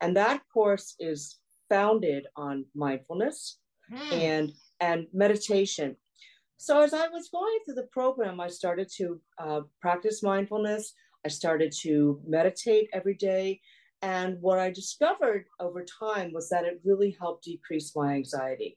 and 0.00 0.16
that 0.16 0.42
course 0.54 0.94
is 1.00 1.40
founded 1.68 2.26
on 2.36 2.64
mindfulness 2.74 3.58
Hmm. 3.90 4.12
and 4.12 4.52
and 4.80 5.06
meditation. 5.12 5.96
So 6.56 6.82
as 6.82 6.92
I 6.92 7.08
was 7.08 7.30
going 7.30 7.58
through 7.64 7.76
the 7.76 7.88
program, 7.92 8.40
I 8.40 8.48
started 8.48 8.88
to 8.96 9.20
uh, 9.38 9.60
practice 9.80 10.22
mindfulness. 10.22 10.92
I 11.24 11.28
started 11.28 11.72
to 11.82 12.20
meditate 12.26 12.88
every 12.92 13.14
day, 13.14 13.60
and 14.02 14.40
what 14.40 14.58
I 14.58 14.70
discovered 14.70 15.46
over 15.58 15.84
time 15.84 16.32
was 16.32 16.48
that 16.50 16.64
it 16.64 16.80
really 16.84 17.16
helped 17.18 17.44
decrease 17.44 17.94
my 17.96 18.14
anxiety. 18.14 18.76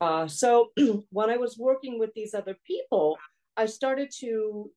Uh, 0.00 0.26
so 0.26 0.70
when 1.10 1.28
I 1.28 1.36
was 1.36 1.58
working 1.58 1.98
with 1.98 2.12
these 2.14 2.32
other 2.34 2.56
people, 2.66 3.18
I 3.56 3.66
started 3.66 4.10
to 4.20 4.70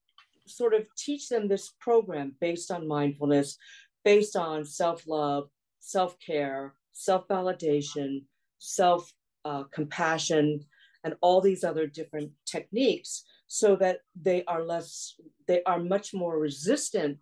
sort 0.47 0.73
of 0.73 0.85
teach 0.97 1.29
them 1.29 1.47
this 1.47 1.73
program 1.79 2.35
based 2.41 2.71
on 2.71 2.87
mindfulness, 2.87 3.57
based 4.03 4.35
on 4.35 4.65
self 4.65 5.07
love, 5.07 5.49
self 5.79 6.17
care, 6.19 6.73
self 6.93 7.27
validation, 7.27 8.23
self 8.59 9.12
uh, 9.45 9.63
compassion, 9.73 10.65
and 11.03 11.15
all 11.21 11.41
these 11.41 11.63
other 11.63 11.88
different 11.88 12.31
techniques 12.45 13.25
so 13.47 13.75
that 13.75 14.00
they 14.19 14.43
are 14.45 14.63
less, 14.63 15.15
they 15.47 15.62
are 15.63 15.79
much 15.79 16.13
more 16.13 16.39
resistant 16.39 17.17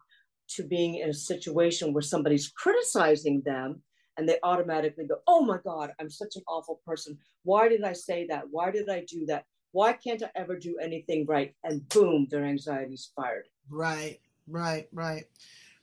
to 0.48 0.64
being 0.64 0.96
in 0.96 1.10
a 1.10 1.14
situation 1.14 1.94
where 1.94 2.02
somebody's 2.02 2.50
criticizing 2.50 3.42
them 3.44 3.82
and 4.18 4.28
they 4.28 4.38
automatically 4.44 5.06
go, 5.08 5.16
Oh 5.28 5.44
my 5.44 5.58
God, 5.64 5.92
I'm 6.00 6.10
such 6.10 6.36
an 6.36 6.44
awful 6.48 6.82
person. 6.86 7.18
Why 7.44 7.70
did 7.70 7.84
I 7.84 7.94
say 7.94 8.28
that? 8.28 8.44
Why 8.52 8.72
did 8.72 8.90
I 8.90 9.06
do 9.08 9.26
that? 9.28 9.46
Why 9.72 9.94
can't 9.94 10.22
I 10.22 10.30
ever 10.36 10.58
do 10.58 10.78
anything 10.82 11.26
right? 11.26 11.54
And 11.64 11.88
boom, 11.90 12.28
their 12.30 12.44
anxiety's 12.46 13.12
fired. 13.16 13.48
Right, 13.70 14.20
right, 14.48 14.88
right. 14.92 15.26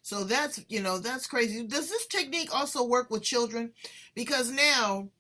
So 0.09 0.25
that's 0.25 0.65
you 0.71 0.81
know 0.81 0.97
that's 0.97 1.27
crazy. 1.27 1.67
Does 1.67 1.91
this 1.91 2.07
technique 2.07 2.49
also 2.55 2.83
work 2.83 3.11
with 3.11 3.23
children? 3.23 3.75
Because 4.15 4.51
now 4.51 5.11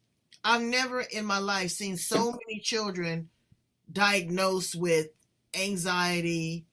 I've 0.43 0.63
never 0.63 1.03
in 1.03 1.27
my 1.27 1.37
life 1.41 1.73
seen 1.73 1.99
so 1.99 2.33
many 2.33 2.59
children 2.61 3.29
diagnosed 3.93 4.77
with 4.77 5.09
anxiety, 5.53 6.65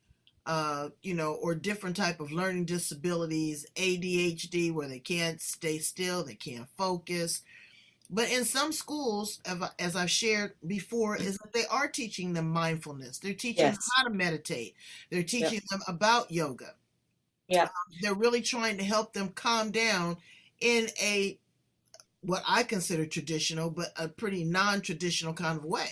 uh, 0.45 0.91
you 1.03 1.13
know, 1.13 1.33
or 1.33 1.55
different 1.55 1.97
type 1.97 2.21
of 2.21 2.31
learning 2.31 2.63
disabilities, 2.63 3.65
ADHD, 3.75 4.73
where 4.73 4.87
they 4.87 4.99
can't 4.99 5.41
stay 5.41 5.79
still, 5.79 6.23
they 6.23 6.35
can't 6.35 6.69
focus. 6.77 7.41
But 8.09 8.31
in 8.31 8.45
some 8.45 8.71
schools, 8.71 9.41
as- 9.77 9.95
I've 9.97 10.09
shared 10.09 10.53
before, 10.65 11.17
is 11.17 11.37
that 11.39 11.51
they 11.51 11.65
are 11.65 11.89
teaching 11.89 12.31
them 12.31 12.49
mindfulness. 12.49 13.19
They're 13.19 13.33
teaching 13.33 13.65
them 13.73 13.79
how 13.97 14.03
to 14.05 14.09
meditate. 14.09 14.75
They're 15.09 15.23
teaching 15.23 15.59
them 15.69 15.81
about 15.85 16.31
yoga. 16.31 16.75
Yeah. 17.47 17.69
They're 18.01 18.13
really 18.13 18.41
trying 18.41 18.77
to 18.77 18.83
help 18.83 19.13
them 19.13 19.29
calm 19.29 19.71
down 19.71 20.17
in 20.59 20.87
a 21.01 21.39
what 22.21 22.43
I 22.47 22.63
consider 22.63 23.05
traditional, 23.05 23.69
but 23.69 23.93
a 23.97 24.07
pretty 24.07 24.43
non-traditional 24.43 25.33
kind 25.33 25.59
of 25.59 25.65
way. 25.65 25.89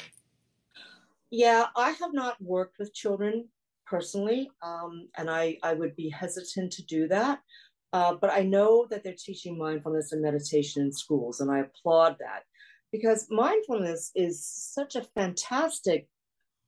Yeah, 1.29 1.67
I 1.75 1.91
have 1.91 2.13
not 2.13 2.41
worked 2.41 2.79
with 2.79 2.93
children 2.93 3.49
personally, 3.85 4.49
um, 4.63 5.09
and 5.17 5.29
I, 5.29 5.57
I 5.61 5.73
would 5.73 5.95
be 5.95 6.09
hesitant 6.09 6.71
to 6.73 6.83
do 6.83 7.07
that. 7.09 7.39
Uh, 7.91 8.15
but 8.15 8.31
I 8.31 8.41
know 8.41 8.87
that 8.89 9.03
they're 9.03 9.13
teaching 9.17 9.57
mindfulness 9.57 10.11
and 10.11 10.21
meditation 10.23 10.81
in 10.81 10.91
schools, 10.91 11.39
and 11.39 11.51
I 11.51 11.59
applaud 11.59 12.17
that 12.19 12.43
because 12.91 13.27
mindfulness 13.29 14.11
is 14.15 14.43
such 14.45 14.95
a 14.95 15.05
fantastic 15.15 16.07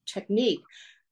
technique. 0.05 0.61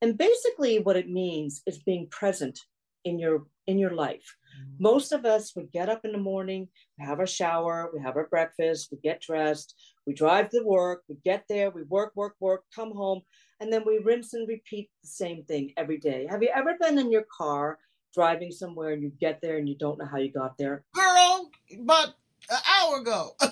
And 0.01 0.18
basically, 0.18 0.80
what 0.80 0.98
it 0.98 1.10
means 1.10 1.63
is 1.65 1.80
being 1.80 2.08
present 2.10 2.60
in 3.06 3.18
your 3.18 3.46
in 3.67 3.77
your 3.77 3.91
life. 3.91 4.36
Mm-hmm. 4.60 4.84
Most 4.84 5.12
of 5.12 5.25
us 5.25 5.55
would 5.55 5.72
get 5.72 5.89
up 5.89 6.05
in 6.05 6.12
the 6.12 6.17
morning, 6.17 6.67
we 7.00 7.05
have 7.05 7.20
our 7.20 7.27
shower, 7.27 7.89
we 7.93 8.01
have 8.01 8.17
our 8.17 8.27
breakfast, 8.27 8.89
we 8.91 8.98
get 8.98 9.22
dressed, 9.22 9.75
we 10.05 10.13
drive 10.13 10.50
to 10.50 10.62
work, 10.63 11.03
we 11.08 11.15
get 11.24 11.46
there, 11.48 11.70
we 11.70 11.84
work, 11.84 12.12
work, 12.15 12.36
work, 12.39 12.63
come 12.74 12.91
home, 12.91 13.22
and 13.60 13.72
then 13.72 13.84
we 13.86 14.00
rinse 14.00 14.34
and 14.34 14.48
repeat 14.48 14.89
the 15.01 15.08
same 15.10 15.43
thing 15.43 15.74
every 15.77 15.98
day. 15.98 16.27
Have 16.29 16.43
you 16.43 16.50
ever 16.53 16.75
been 16.79 16.98
in 16.98 17.12
your 17.12 17.25
car 17.36 17.79
driving 18.13 18.51
somewhere 18.51 18.93
and 18.93 19.01
you 19.01 19.12
get 19.20 19.39
there 19.41 19.58
and 19.58 19.67
you 19.67 19.75
don't 19.77 19.98
know 19.98 20.05
how 20.05 20.17
you 20.17 20.32
got 20.32 20.58
there? 20.58 20.84
Girl, 20.93 21.50
about 21.82 22.10
an 22.50 22.58
hour 22.79 23.00
ago. 23.00 23.36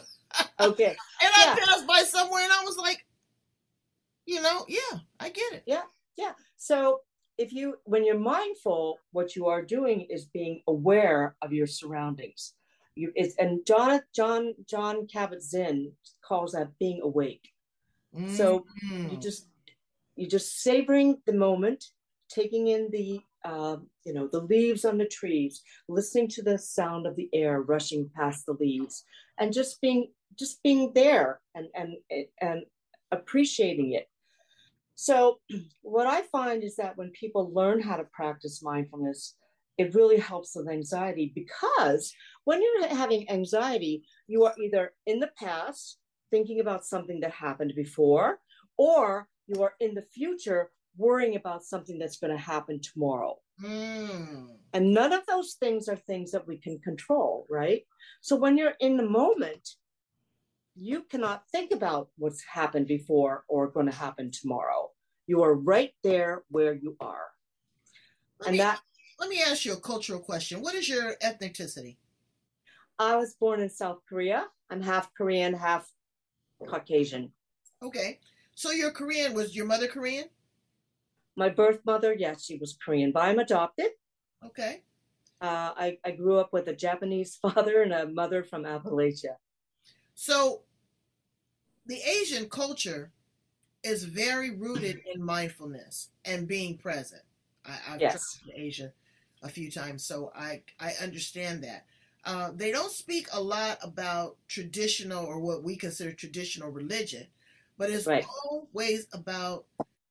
Okay. 0.61 0.85
and 0.85 0.95
Okay. 0.95 1.51
I 1.51 1.57
passed 1.59 1.87
by 1.87 2.03
somewhere 2.03 2.43
and 2.43 2.53
I 2.53 2.63
was 2.63 2.77
like, 2.77 3.05
you 4.25 4.41
know, 4.41 4.65
yeah, 4.69 4.99
I 5.19 5.29
get 5.29 5.53
it. 5.53 5.63
Yeah, 5.65 5.81
yeah. 6.17 6.31
So 6.55 7.01
if 7.41 7.51
you 7.51 7.75
when 7.85 8.05
you're 8.05 8.19
mindful, 8.19 8.99
what 9.11 9.35
you 9.35 9.47
are 9.47 9.63
doing 9.77 10.01
is 10.15 10.25
being 10.25 10.61
aware 10.67 11.35
of 11.41 11.51
your 11.51 11.67
surroundings. 11.67 12.53
You 12.95 13.11
it's 13.15 13.35
and 13.37 13.65
John 13.65 14.01
John 14.13 14.53
Jon 14.69 15.07
Kabat-Zinn 15.13 15.91
calls 16.27 16.51
that 16.51 16.77
being 16.79 17.01
awake. 17.01 17.47
So 18.37 18.65
you 19.09 19.17
just 19.17 19.47
you're 20.15 20.29
just 20.29 20.61
savoring 20.61 21.09
the 21.25 21.33
moment, 21.33 21.85
taking 22.29 22.67
in 22.67 22.89
the 22.91 23.21
um, 23.43 23.87
you 24.05 24.13
know 24.13 24.27
the 24.27 24.41
leaves 24.41 24.85
on 24.85 24.97
the 24.99 25.07
trees, 25.07 25.63
listening 25.87 26.27
to 26.35 26.43
the 26.43 26.57
sound 26.59 27.07
of 27.07 27.15
the 27.15 27.29
air 27.33 27.61
rushing 27.61 28.09
past 28.15 28.45
the 28.45 28.57
leaves, 28.59 29.03
and 29.39 29.51
just 29.51 29.81
being 29.81 30.11
just 30.37 30.61
being 30.61 30.91
there 30.93 31.39
and 31.55 31.67
and 31.73 31.91
and 32.41 32.65
appreciating 33.11 33.93
it. 33.93 34.07
So 34.95 35.39
what 35.81 36.07
I 36.07 36.23
find 36.23 36.63
is 36.63 36.75
that 36.77 36.97
when 36.97 37.11
people 37.11 37.53
learn 37.53 37.81
how 37.81 37.97
to 37.97 38.03
practice 38.05 38.63
mindfulness, 38.63 39.35
it 39.77 39.95
really 39.95 40.17
helps 40.17 40.55
with 40.55 40.69
anxiety 40.69 41.31
because 41.33 42.13
when 42.43 42.61
you're 42.61 42.87
having 42.87 43.29
anxiety, 43.29 44.03
you 44.27 44.45
are 44.45 44.53
either 44.59 44.93
in 45.05 45.19
the 45.19 45.31
past 45.37 45.97
thinking 46.29 46.59
about 46.59 46.85
something 46.85 47.19
that 47.21 47.31
happened 47.31 47.73
before, 47.75 48.39
or 48.77 49.27
you 49.47 49.63
are 49.63 49.73
in 49.79 49.95
the 49.95 50.05
future 50.13 50.71
worrying 50.97 51.35
about 51.35 51.63
something 51.63 51.97
that's 51.99 52.17
going 52.17 52.35
to 52.35 52.41
happen 52.41 52.79
tomorrow. 52.81 53.37
Mm. 53.63 54.55
And 54.73 54.93
none 54.93 55.13
of 55.13 55.25
those 55.27 55.53
things 55.59 55.87
are 55.87 55.95
things 55.95 56.31
that 56.31 56.47
we 56.47 56.57
can 56.57 56.79
control, 56.79 57.45
right? 57.49 57.83
So 58.21 58.35
when 58.35 58.57
you're 58.57 58.75
in 58.79 58.97
the 58.97 59.07
moment, 59.07 59.69
you 60.75 61.03
cannot 61.03 61.43
think 61.51 61.71
about 61.71 62.09
what's 62.17 62.43
happened 62.43 62.87
before 62.87 63.43
or 63.47 63.67
going 63.69 63.87
to 63.87 63.95
happen 63.95 64.31
tomorrow. 64.31 64.91
You 65.27 65.43
are 65.43 65.53
right 65.53 65.93
there 66.03 66.43
where 66.49 66.73
you 66.73 66.95
are. 66.99 67.27
Let 68.39 68.47
And 68.47 68.53
me, 68.53 68.57
that 68.59 68.79
let 69.19 69.29
me 69.29 69.41
ask 69.41 69.65
you 69.65 69.73
a 69.73 69.79
cultural 69.79 70.19
question. 70.19 70.61
What 70.61 70.75
is 70.75 70.89
your 70.89 71.15
ethnicity? 71.23 71.97
I 72.97 73.15
was 73.15 73.35
born 73.35 73.61
in 73.61 73.69
South 73.69 73.99
Korea. 74.07 74.47
I'm 74.69 74.81
half 74.81 75.13
Korean, 75.13 75.53
half 75.53 75.87
Caucasian. 76.67 77.31
Okay. 77.83 78.19
So 78.55 78.71
you're 78.71 78.91
Korean. 78.91 79.33
Was 79.33 79.55
your 79.55 79.65
mother 79.65 79.87
Korean? 79.87 80.25
My 81.35 81.49
birth 81.49 81.79
mother, 81.85 82.13
yes, 82.13 82.43
she 82.43 82.57
was 82.57 82.77
Korean, 82.83 83.11
but 83.11 83.23
I'm 83.23 83.39
adopted. 83.39 83.91
Okay. 84.45 84.81
Uh, 85.39 85.71
I, 85.75 85.97
I 86.05 86.11
grew 86.11 86.37
up 86.37 86.53
with 86.53 86.67
a 86.67 86.75
Japanese 86.75 87.35
father 87.41 87.81
and 87.81 87.93
a 87.93 88.07
mother 88.07 88.43
from 88.43 88.63
Appalachia. 88.63 89.35
So 90.15 90.63
the 91.85 92.01
Asian 92.01 92.49
culture 92.49 93.11
is 93.83 94.05
very 94.05 94.51
rooted 94.51 95.01
in 95.13 95.23
mindfulness 95.23 96.11
and 96.25 96.47
being 96.47 96.77
present. 96.77 97.23
I, 97.65 97.79
I've 97.89 98.05
Yes. 98.05 98.07
traveled 98.07 98.41
to 98.47 98.59
Asia 98.61 98.93
a 99.43 99.49
few 99.49 99.71
times, 99.71 100.05
so 100.05 100.31
I 100.35 100.63
I 100.79 100.93
understand 101.01 101.63
that. 101.63 101.87
Uh, 102.25 102.51
they 102.53 102.71
don't 102.71 102.91
speak 102.91 103.27
a 103.33 103.41
lot 103.41 103.79
about 103.83 104.37
traditional 104.47 105.25
or 105.25 105.39
what 105.39 105.63
we 105.63 105.75
consider 105.77 106.13
traditional 106.13 106.69
religion, 106.71 107.27
but 107.77 107.89
it's 107.91 108.07
Right. 108.07 108.31
always 108.51 109.07
about 109.13 109.67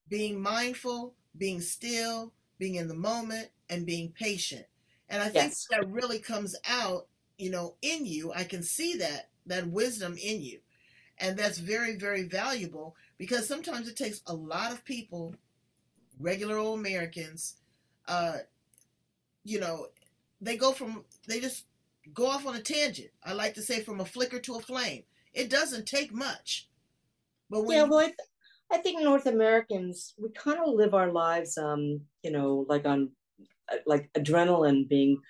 being 0.09 0.41
mindful, 0.41 1.15
being 1.37 1.61
still, 1.61 2.33
being 2.59 2.75
in 2.77 2.89
the 2.89 2.95
moment, 2.95 3.51
and 3.69 3.87
being 3.87 4.13
patient. 4.13 4.67
And 5.09 5.23
I 5.23 5.29
think 5.29 5.55
Yes. 5.55 5.69
that 5.71 5.89
really 5.89 6.19
comes 6.21 6.57
out, 6.69 7.09
you 7.39 7.51
know, 7.51 7.77
in 7.83 8.07
you. 8.07 8.33
I 8.33 8.45
can 8.45 8.63
see 8.63 8.97
that 8.97 9.31
that 9.51 9.69
wisdom 9.69 10.17
in 10.23 10.41
you, 10.43 10.61
and 11.19 11.37
that's 11.37 11.59
very 11.59 11.97
very 11.97 12.25
valuable 12.25 12.97
because 13.19 13.47
sometimes 13.47 13.87
it 13.89 13.97
takes 13.97 14.23
a 14.27 14.35
lot 14.35 14.73
of 14.73 14.85
people, 14.85 15.35
regular 16.19 16.57
old 16.57 16.79
Americans, 16.79 17.57
uh, 18.09 18.39
you 19.45 19.61
know, 19.61 19.87
they 20.41 20.57
go 20.57 20.73
from 20.73 21.05
they 21.29 21.41
just 21.41 21.67
go 22.15 22.27
off 22.27 22.47
on 22.47 22.57
a 22.57 22.63
tangent. 22.63 23.11
I 23.25 23.33
like 23.33 23.55
to 23.55 23.63
say 23.63 23.81
from 23.81 24.01
a 24.01 24.05
flicker 24.05 24.41
to 24.41 24.57
a 24.57 24.61
flame. 24.61 25.05
It 25.33 25.51
doesn't 25.51 25.87
take 25.87 26.13
much. 26.13 26.69
But 27.51 27.65
yeah, 27.69 27.85
well, 27.85 28.01
I, 28.01 28.07
th- 28.07 28.17
I 28.71 28.79
think 28.79 29.03
North 29.03 29.27
Americans 29.27 30.15
we 30.19 30.31
kind 30.31 30.59
of 30.59 30.75
live 30.75 30.95
our 30.95 31.11
lives, 31.11 31.59
um, 31.59 32.01
you 32.23 32.31
know, 32.31 32.65
like 32.69 32.87
on 32.87 33.11
uh, 33.71 33.77
like 33.87 34.11
adrenaline 34.15 34.89
being 34.89 35.21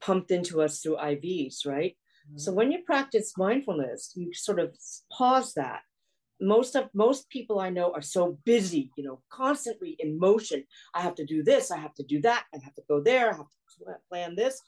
pumped 0.00 0.30
into 0.30 0.62
us 0.62 0.80
through 0.80 0.96
IVs, 0.96 1.66
right? 1.66 1.96
Mm-hmm. 2.30 2.38
So 2.38 2.52
when 2.52 2.70
you 2.70 2.82
practice 2.84 3.34
mindfulness, 3.36 4.12
you 4.14 4.32
sort 4.32 4.60
of 4.60 4.76
pause 5.12 5.54
that. 5.54 5.80
Most 6.40 6.74
of 6.74 6.88
most 6.94 7.28
people 7.28 7.60
I 7.60 7.68
know 7.68 7.92
are 7.92 8.00
so 8.00 8.38
busy, 8.46 8.90
you 8.96 9.04
know, 9.04 9.20
constantly 9.30 9.96
in 9.98 10.18
motion. 10.18 10.64
I 10.94 11.02
have 11.02 11.14
to 11.16 11.26
do 11.26 11.42
this, 11.42 11.70
I 11.70 11.76
have 11.76 11.94
to 11.94 12.02
do 12.02 12.20
that, 12.22 12.44
I 12.54 12.58
have 12.64 12.74
to 12.74 12.82
go 12.88 13.02
there, 13.02 13.30
I 13.30 13.36
have 13.36 13.46
to 13.46 13.94
plan 14.08 14.36
this. 14.36 14.58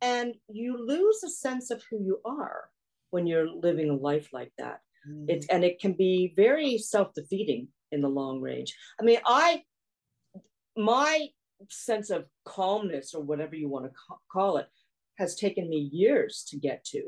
And 0.00 0.34
you 0.48 0.86
lose 0.86 1.22
a 1.22 1.28
sense 1.28 1.70
of 1.70 1.82
who 1.90 2.02
you 2.02 2.20
are 2.24 2.70
when 3.10 3.26
you're 3.26 3.50
living 3.50 3.90
a 3.90 3.94
life 3.94 4.28
like 4.32 4.52
that. 4.56 4.80
Mm. 5.06 5.28
It, 5.28 5.44
and 5.50 5.64
it 5.64 5.80
can 5.80 5.92
be 5.92 6.32
very 6.34 6.78
self-defeating 6.78 7.68
in 7.92 8.00
the 8.00 8.08
long 8.08 8.40
range. 8.40 8.74
I 9.00 9.04
mean, 9.04 9.18
I 9.26 9.62
my 10.76 11.28
sense 11.68 12.10
of 12.10 12.24
calmness 12.44 13.14
or 13.14 13.22
whatever 13.22 13.56
you 13.56 13.68
want 13.68 13.84
to 13.86 13.90
call 14.30 14.58
it 14.58 14.68
has 15.18 15.34
taken 15.34 15.68
me 15.68 15.90
years 15.92 16.44
to 16.48 16.56
get 16.56 16.84
to. 16.84 17.02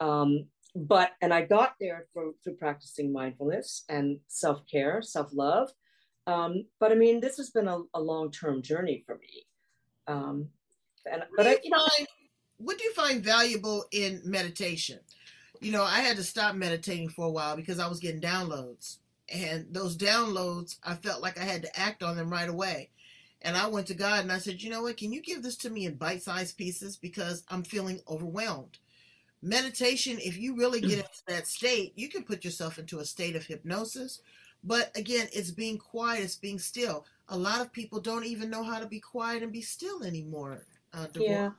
Um, 0.00 0.46
but 0.74 1.12
and 1.22 1.32
I 1.32 1.42
got 1.42 1.74
there 1.80 2.06
through, 2.12 2.34
through 2.44 2.56
practicing 2.56 3.12
mindfulness 3.12 3.84
and 3.88 4.18
self-care, 4.28 5.00
self-love. 5.02 5.70
Um, 6.26 6.66
but 6.78 6.92
I 6.92 6.96
mean, 6.96 7.20
this 7.20 7.36
has 7.38 7.50
been 7.50 7.68
a, 7.68 7.80
a 7.94 8.00
long-term 8.00 8.62
journey 8.62 9.02
for 9.06 9.16
me. 9.16 9.46
Um, 10.06 10.48
and 11.10 11.22
but 11.36 11.46
I, 11.46 11.58
you 11.62 11.70
know, 11.70 11.86
what 12.58 12.78
do 12.78 12.84
you 12.84 12.92
find 12.92 13.22
valuable 13.22 13.84
in 13.92 14.20
meditation? 14.24 14.98
You 15.60 15.72
know, 15.72 15.84
I 15.84 16.00
had 16.00 16.16
to 16.16 16.24
stop 16.24 16.54
meditating 16.54 17.08
for 17.08 17.26
a 17.26 17.30
while 17.30 17.56
because 17.56 17.78
I 17.78 17.88
was 17.88 18.00
getting 18.00 18.20
downloads. 18.20 18.98
And 19.32 19.66
those 19.70 19.96
downloads, 19.96 20.76
I 20.84 20.94
felt 20.94 21.22
like 21.22 21.40
I 21.40 21.44
had 21.44 21.62
to 21.62 21.80
act 21.80 22.02
on 22.02 22.16
them 22.16 22.30
right 22.30 22.48
away. 22.48 22.90
And 23.46 23.56
I 23.56 23.66
went 23.66 23.86
to 23.86 23.94
God 23.94 24.20
and 24.20 24.30
I 24.32 24.38
said, 24.38 24.62
you 24.62 24.68
know 24.68 24.82
what? 24.82 24.98
Can 24.98 25.12
you 25.12 25.22
give 25.22 25.42
this 25.42 25.56
to 25.58 25.70
me 25.70 25.86
in 25.86 25.94
bite 25.94 26.22
sized 26.22 26.58
pieces? 26.58 26.96
Because 26.96 27.44
I'm 27.48 27.62
feeling 27.62 28.00
overwhelmed. 28.08 28.78
Meditation, 29.40 30.18
if 30.20 30.36
you 30.36 30.56
really 30.56 30.80
get 30.80 30.98
into 30.98 31.22
that 31.28 31.46
state, 31.46 31.92
you 31.96 32.08
can 32.08 32.24
put 32.24 32.44
yourself 32.44 32.78
into 32.78 32.98
a 32.98 33.04
state 33.04 33.36
of 33.36 33.46
hypnosis. 33.46 34.20
But 34.64 34.94
again, 34.96 35.28
it's 35.32 35.50
being 35.50 35.78
quiet, 35.78 36.24
it's 36.24 36.36
being 36.36 36.58
still. 36.58 37.06
A 37.28 37.38
lot 37.38 37.60
of 37.60 37.72
people 37.72 38.00
don't 38.00 38.26
even 38.26 38.50
know 38.50 38.64
how 38.64 38.80
to 38.80 38.86
be 38.86 39.00
quiet 39.00 39.42
and 39.42 39.52
be 39.52 39.62
still 39.62 40.02
anymore. 40.02 40.64
Uh, 40.92 41.06
yeah 41.14 41.50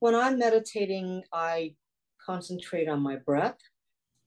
when 0.00 0.14
I'm 0.14 0.38
meditating, 0.38 1.22
I 1.32 1.74
concentrate 2.24 2.88
on 2.88 3.00
my 3.00 3.16
breath 3.16 3.58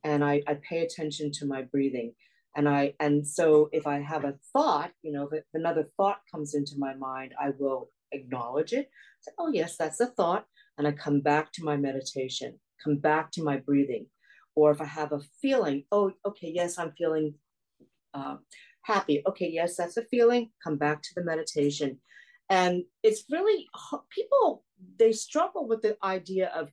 and 0.03 0.23
I, 0.23 0.41
I 0.47 0.55
pay 0.67 0.79
attention 0.79 1.31
to 1.33 1.45
my 1.45 1.63
breathing. 1.63 2.13
And 2.55 2.69
I 2.69 2.93
and 2.99 3.25
so 3.25 3.69
if 3.71 3.87
I 3.87 3.99
have 3.99 4.25
a 4.25 4.35
thought, 4.51 4.91
you 5.01 5.11
know, 5.11 5.27
if 5.31 5.43
another 5.53 5.87
thought 5.97 6.19
comes 6.31 6.53
into 6.53 6.73
my 6.77 6.93
mind, 6.93 7.33
I 7.39 7.51
will 7.57 7.89
acknowledge 8.11 8.73
it. 8.73 8.89
Say, 9.21 9.31
oh 9.37 9.51
yes, 9.51 9.75
that's 9.77 9.99
a 9.99 10.07
thought. 10.07 10.45
And 10.77 10.87
I 10.87 10.91
come 10.91 11.19
back 11.21 11.51
to 11.53 11.63
my 11.63 11.77
meditation, 11.77 12.59
come 12.83 12.97
back 12.97 13.31
to 13.31 13.43
my 13.43 13.57
breathing. 13.57 14.07
Or 14.55 14.71
if 14.71 14.81
I 14.81 14.85
have 14.85 15.11
a 15.11 15.21
feeling, 15.41 15.85
oh, 15.91 16.11
okay, 16.25 16.51
yes, 16.53 16.77
I'm 16.77 16.91
feeling 16.91 17.33
uh, 18.13 18.37
happy. 18.83 19.23
Okay, 19.27 19.49
yes, 19.51 19.75
that's 19.77 19.97
a 19.97 20.03
feeling. 20.03 20.51
Come 20.63 20.77
back 20.77 21.01
to 21.01 21.09
the 21.15 21.23
meditation. 21.23 21.99
And 22.49 22.83
it's 23.01 23.23
really 23.31 23.67
people 24.09 24.63
they 24.99 25.11
struggle 25.11 25.67
with 25.67 25.81
the 25.81 25.97
idea 26.03 26.51
of 26.55 26.69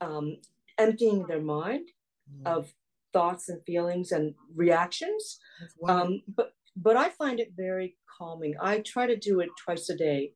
um, 0.00 0.38
emptying 0.78 1.26
their 1.26 1.40
mind 1.40 1.88
mm. 2.28 2.46
of 2.46 2.72
thoughts 3.12 3.48
and 3.48 3.62
feelings 3.64 4.12
and 4.12 4.34
reactions. 4.54 5.38
Um, 5.88 6.22
but 6.28 6.52
but 6.76 6.96
I 6.96 7.10
find 7.10 7.40
it 7.40 7.52
very 7.56 7.96
calming. 8.18 8.54
I 8.60 8.78
try 8.78 9.06
to 9.06 9.16
do 9.16 9.40
it 9.40 9.50
twice 9.62 9.88
a 9.90 9.96
day. 9.96 10.32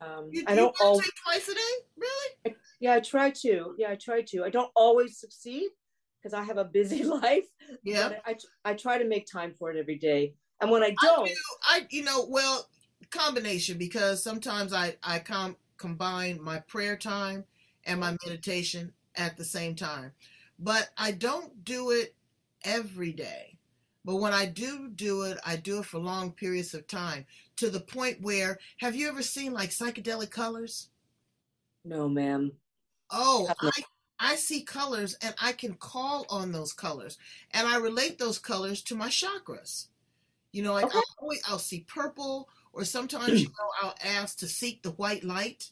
Um, 0.00 0.28
you, 0.30 0.44
I 0.46 0.54
don't 0.54 0.74
always 0.80 1.10
twice 1.24 1.48
a 1.48 1.54
day, 1.54 1.74
really? 1.96 2.34
I, 2.46 2.54
yeah, 2.80 2.94
I 2.94 3.00
try 3.00 3.30
to. 3.30 3.74
Yeah, 3.78 3.90
I 3.90 3.96
try 3.96 4.22
to. 4.22 4.44
I 4.44 4.50
don't 4.50 4.70
always 4.76 5.18
succeed 5.18 5.68
because 6.20 6.34
I 6.34 6.44
have 6.44 6.58
a 6.58 6.64
busy 6.64 7.04
life. 7.22 7.46
Yeah, 7.82 8.12
I, 8.24 8.30
I, 8.30 8.70
I 8.70 8.74
try 8.74 8.98
to 8.98 9.04
make 9.04 9.26
time 9.30 9.54
for 9.58 9.70
it 9.70 9.76
every 9.78 9.98
day. 9.98 10.34
And 10.60 10.70
when 10.70 10.82
I 10.82 10.94
don't, 11.00 11.28
I, 11.28 11.28
do, 11.28 11.34
I 11.64 11.86
you 11.90 12.04
know 12.04 12.26
well 12.28 12.68
combination 13.10 13.78
because 13.78 14.22
sometimes 14.22 14.72
I 14.72 14.96
I 15.02 15.20
com- 15.20 15.56
combine 15.76 16.42
my 16.42 16.58
prayer 16.60 16.96
time 16.96 17.44
and 17.84 18.00
my 18.00 18.16
meditation 18.26 18.92
at 19.16 19.36
the 19.36 19.44
same 19.44 19.74
time. 19.74 20.12
But 20.58 20.90
I 20.96 21.12
don't 21.12 21.64
do 21.64 21.90
it 21.90 22.14
every 22.64 23.12
day. 23.12 23.58
But 24.04 24.16
when 24.16 24.32
I 24.32 24.46
do 24.46 24.88
do 24.88 25.22
it, 25.22 25.38
I 25.44 25.56
do 25.56 25.80
it 25.80 25.86
for 25.86 25.98
long 25.98 26.32
periods 26.32 26.74
of 26.74 26.86
time 26.86 27.26
to 27.56 27.68
the 27.68 27.80
point 27.80 28.22
where 28.22 28.58
have 28.78 28.96
you 28.96 29.08
ever 29.08 29.22
seen 29.22 29.52
like 29.52 29.70
psychedelic 29.70 30.30
colors? 30.30 30.88
No, 31.84 32.08
ma'am. 32.08 32.52
Oh, 33.10 33.48
I 33.60 33.70
I 34.20 34.34
see 34.34 34.62
colors 34.62 35.16
and 35.22 35.34
I 35.40 35.52
can 35.52 35.74
call 35.74 36.26
on 36.28 36.52
those 36.52 36.72
colors 36.72 37.18
and 37.52 37.68
I 37.68 37.76
relate 37.76 38.18
those 38.18 38.38
colors 38.38 38.82
to 38.84 38.96
my 38.96 39.08
chakras. 39.08 39.88
You 40.52 40.62
know, 40.62 40.72
like 40.72 40.86
okay. 40.86 40.98
I'll, 40.98 41.04
always, 41.20 41.42
I'll 41.46 41.58
see 41.58 41.84
purple 41.86 42.48
or 42.72 42.84
sometimes 42.84 43.42
you 43.42 43.48
know 43.48 43.70
I'll 43.82 43.94
ask 44.02 44.38
to 44.38 44.48
seek 44.48 44.82
the 44.82 44.92
white 44.92 45.24
light 45.24 45.70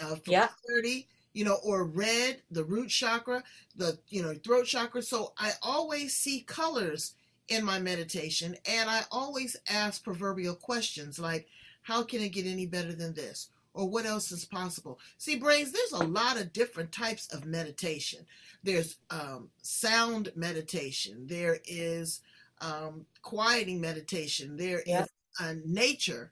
uh, 0.00 0.16
for 0.16 0.30
yeah. 0.30 0.48
clarity, 0.64 1.08
you 1.34 1.44
know, 1.44 1.58
or 1.64 1.84
red, 1.84 2.40
the 2.50 2.64
root 2.64 2.88
chakra, 2.88 3.42
the 3.76 3.98
you 4.08 4.22
know 4.22 4.34
throat 4.34 4.66
chakra. 4.66 5.02
So 5.02 5.34
I 5.36 5.52
always 5.62 6.16
see 6.16 6.40
colors 6.40 7.14
in 7.48 7.64
my 7.64 7.78
meditation, 7.78 8.56
and 8.66 8.88
I 8.88 9.02
always 9.10 9.56
ask 9.68 10.02
proverbial 10.02 10.54
questions 10.54 11.18
like, 11.18 11.48
"How 11.82 12.02
can 12.02 12.22
it 12.22 12.30
get 12.30 12.46
any 12.46 12.66
better 12.66 12.94
than 12.94 13.14
this?" 13.14 13.48
Or 13.74 13.88
what 13.88 14.06
else 14.06 14.30
is 14.30 14.44
possible? 14.44 15.00
See, 15.18 15.36
brains, 15.36 15.72
there's 15.72 16.00
a 16.00 16.06
lot 16.06 16.40
of 16.40 16.52
different 16.52 16.92
types 16.92 17.26
of 17.34 17.44
meditation. 17.44 18.24
There's 18.62 18.96
um, 19.10 19.50
sound 19.62 20.30
meditation. 20.36 21.26
There 21.26 21.58
is 21.66 22.20
um, 22.60 23.06
quieting 23.22 23.80
meditation. 23.80 24.56
There 24.56 24.82
is 24.86 25.08
uh, 25.40 25.54
nature. 25.66 26.30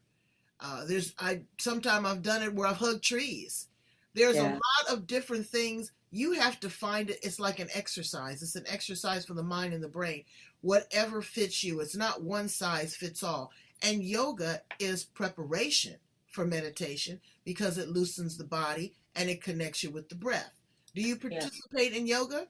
Uh, 0.61 0.85
there's 0.85 1.13
I 1.19 1.43
sometimes 1.59 2.07
I've 2.07 2.23
done 2.23 2.43
it 2.45 2.55
where 2.55 2.69
I've 2.69 2.77
hugged 2.77 3.03
trees. 3.03 3.67
There's 4.15 4.37
yeah. 4.37 4.53
a 4.53 4.55
lot 4.55 4.93
of 4.93 5.07
different 5.07 5.47
things. 5.47 5.93
You 6.11 6.33
have 6.33 6.61
to 6.61 6.71
find 6.71 7.11
it. 7.11 7.19
It's 7.23 7.41
like 7.41 7.59
an 7.59 7.69
exercise. 7.75 8.43
It's 8.43 8.57
an 8.57 8.67
exercise 8.69 9.25
for 9.25 9.35
the 9.35 9.43
mind 9.43 9.73
and 9.73 9.83
the 9.83 9.89
brain. 9.89 10.25
Whatever 10.61 11.23
fits 11.23 11.65
you. 11.65 11.81
It's 11.81 11.97
not 11.97 12.23
one 12.23 12.49
size 12.49 12.95
fits 12.95 13.23
all. 13.23 13.51
And 13.83 14.03
yoga 14.03 14.63
is 14.79 15.05
preparation 15.05 15.97
for 16.31 16.45
meditation 16.45 17.21
because 17.45 17.79
it 17.79 17.89
loosens 17.89 18.37
the 18.37 18.45
body 18.45 18.95
and 19.17 19.29
it 19.29 19.43
connects 19.43 19.83
you 19.83 19.91
with 19.91 20.09
the 20.09 20.15
breath. 20.15 20.53
Do 20.95 21.03
you 21.03 21.17
participate 21.17 21.93
yeah. 21.93 21.99
in 21.99 22.07
yoga? 22.07 22.47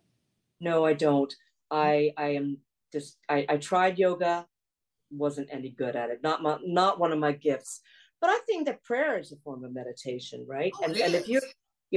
No, 0.61 0.85
I 0.85 0.93
don't. 0.93 1.35
Mm-hmm. 1.73 1.77
I 1.77 2.13
I 2.17 2.29
am 2.35 2.59
just 2.93 3.17
I, 3.29 3.47
I 3.49 3.57
tried 3.57 3.99
yoga 3.99 4.47
wasn't 5.11 5.49
any 5.51 5.71
good 5.71 5.97
at 5.97 6.11
it. 6.11 6.23
Not 6.23 6.43
my, 6.43 6.59
not 6.65 6.99
one 6.99 7.13
of 7.13 7.19
my 7.19 7.33
gifts. 7.33 7.81
But 8.23 8.31
I 8.31 8.39
think 8.47 8.67
that 8.67 8.85
prayer 8.85 9.19
is 9.19 9.33
a 9.33 9.37
form 9.37 9.65
of 9.65 9.75
meditation, 9.75 10.47
right? 10.49 10.73
Oh, 10.79 10.85
and, 10.85 10.97
and 10.97 11.15
if 11.15 11.27
you're 11.29 11.43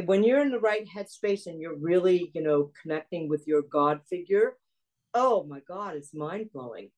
when 0.06 0.24
you're 0.24 0.42
in 0.42 0.52
the 0.52 0.60
right 0.60 0.86
headspace 0.86 1.46
and 1.46 1.62
you're 1.62 1.78
really, 1.78 2.32
you 2.34 2.42
know, 2.42 2.72
connecting 2.82 3.30
with 3.30 3.48
your 3.48 3.62
God 3.62 4.02
figure, 4.10 4.58
oh 5.14 5.44
my 5.44 5.60
God, 5.68 5.96
it's 5.96 6.16
mind 6.16 6.50
blowing. 6.52 6.90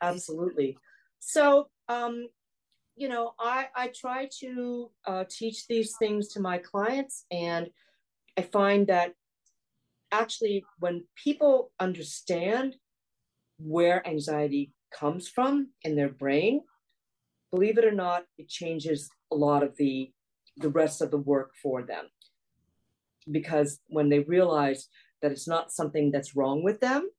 Absolutely. 0.00 0.78
So, 1.18 1.68
um, 1.88 2.28
you 2.94 3.08
know, 3.08 3.32
I 3.40 3.66
I 3.74 3.88
try 3.88 4.28
to 4.38 4.90
uh, 5.04 5.24
teach 5.28 5.66
these 5.66 5.96
things 5.98 6.28
to 6.28 6.40
my 6.40 6.58
clients, 6.58 7.26
and 7.32 7.70
I 8.38 8.42
find 8.42 8.86
that 8.86 9.14
actually 10.12 10.64
when 10.78 11.04
people 11.16 11.72
understand 11.80 12.76
where 13.58 14.06
anxiety 14.06 14.72
comes 14.94 15.26
from 15.28 15.70
in 15.82 15.96
their 15.96 16.08
brain, 16.08 16.62
believe 17.50 17.78
it 17.78 17.84
or 17.84 17.92
not, 17.92 18.24
it 18.38 18.48
changes 18.48 19.08
a 19.32 19.36
lot 19.36 19.62
of 19.62 19.76
the 19.76 20.10
the 20.58 20.68
rest 20.70 21.02
of 21.02 21.10
the 21.10 21.18
work 21.18 21.52
for 21.62 21.82
them. 21.82 22.06
Because 23.30 23.78
when 23.88 24.08
they 24.08 24.20
realize 24.20 24.88
that 25.20 25.32
it's 25.32 25.48
not 25.48 25.72
something 25.72 26.10
that's 26.10 26.34
wrong 26.34 26.62
with 26.62 26.80
them, 26.80 27.10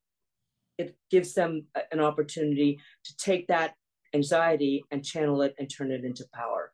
it 0.77 0.95
gives 1.11 1.33
them 1.33 1.65
an 1.91 1.99
opportunity 1.99 2.79
to 3.03 3.17
take 3.17 3.47
that 3.47 3.75
anxiety 4.13 4.83
and 4.91 5.03
channel 5.03 5.41
it 5.41 5.53
and 5.59 5.69
turn 5.69 5.91
it 5.91 6.03
into 6.03 6.25
power. 6.33 6.71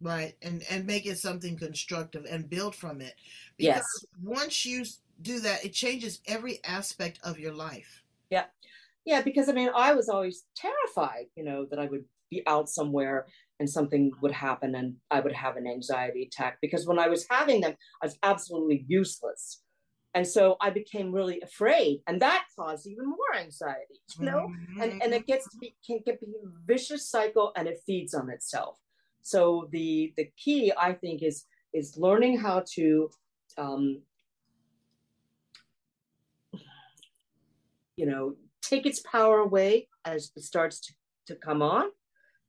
Right. 0.00 0.34
And 0.42 0.62
and 0.70 0.86
make 0.86 1.06
it 1.06 1.18
something 1.18 1.56
constructive 1.56 2.24
and 2.24 2.48
build 2.48 2.74
from 2.74 3.00
it. 3.00 3.14
Because 3.56 3.76
yes. 3.76 4.04
once 4.22 4.64
you 4.64 4.84
do 5.20 5.40
that, 5.40 5.64
it 5.64 5.72
changes 5.72 6.20
every 6.26 6.60
aspect 6.64 7.18
of 7.24 7.38
your 7.38 7.52
life. 7.52 8.04
Yeah. 8.30 8.44
Yeah, 9.04 9.22
because 9.22 9.48
I 9.48 9.52
mean, 9.52 9.70
I 9.74 9.94
was 9.94 10.08
always 10.08 10.44
terrified, 10.54 11.26
you 11.34 11.42
know, 11.42 11.64
that 11.70 11.78
I 11.78 11.86
would 11.86 12.04
be 12.30 12.42
out 12.46 12.68
somewhere 12.68 13.26
and 13.60 13.68
something 13.68 14.12
would 14.22 14.32
happen 14.32 14.74
and 14.74 14.96
I 15.10 15.20
would 15.20 15.32
have 15.32 15.56
an 15.56 15.66
anxiety 15.66 16.22
attack 16.22 16.58
because 16.60 16.86
when 16.86 16.98
I 16.98 17.08
was 17.08 17.26
having 17.28 17.60
them, 17.60 17.74
I 18.02 18.06
was 18.06 18.18
absolutely 18.22 18.84
useless. 18.88 19.62
And 20.14 20.26
so 20.26 20.56
I 20.60 20.70
became 20.70 21.12
really 21.12 21.40
afraid, 21.42 22.00
and 22.06 22.20
that 22.22 22.46
caused 22.58 22.86
even 22.86 23.06
more 23.06 23.36
anxiety, 23.38 24.00
you 24.18 24.24
know. 24.24 24.48
Mm-hmm. 24.48 24.80
And 24.80 25.02
and 25.02 25.14
it 25.14 25.26
gets 25.26 25.44
to 25.50 25.58
be 25.58 25.76
can 25.86 26.00
get 26.04 26.18
be 26.20 26.26
a 26.28 26.48
vicious 26.66 27.08
cycle, 27.10 27.52
and 27.56 27.68
it 27.68 27.78
feeds 27.86 28.14
on 28.14 28.30
itself. 28.30 28.78
So 29.20 29.68
the 29.70 30.14
the 30.16 30.30
key, 30.36 30.72
I 30.76 30.94
think, 30.94 31.22
is 31.22 31.44
is 31.74 31.98
learning 31.98 32.38
how 32.38 32.64
to, 32.74 33.10
um, 33.58 34.00
you 37.96 38.06
know, 38.06 38.34
take 38.62 38.86
its 38.86 39.00
power 39.00 39.38
away 39.40 39.88
as 40.04 40.32
it 40.34 40.42
starts 40.42 40.80
to, 40.80 40.94
to 41.26 41.34
come 41.34 41.60
on, 41.60 41.90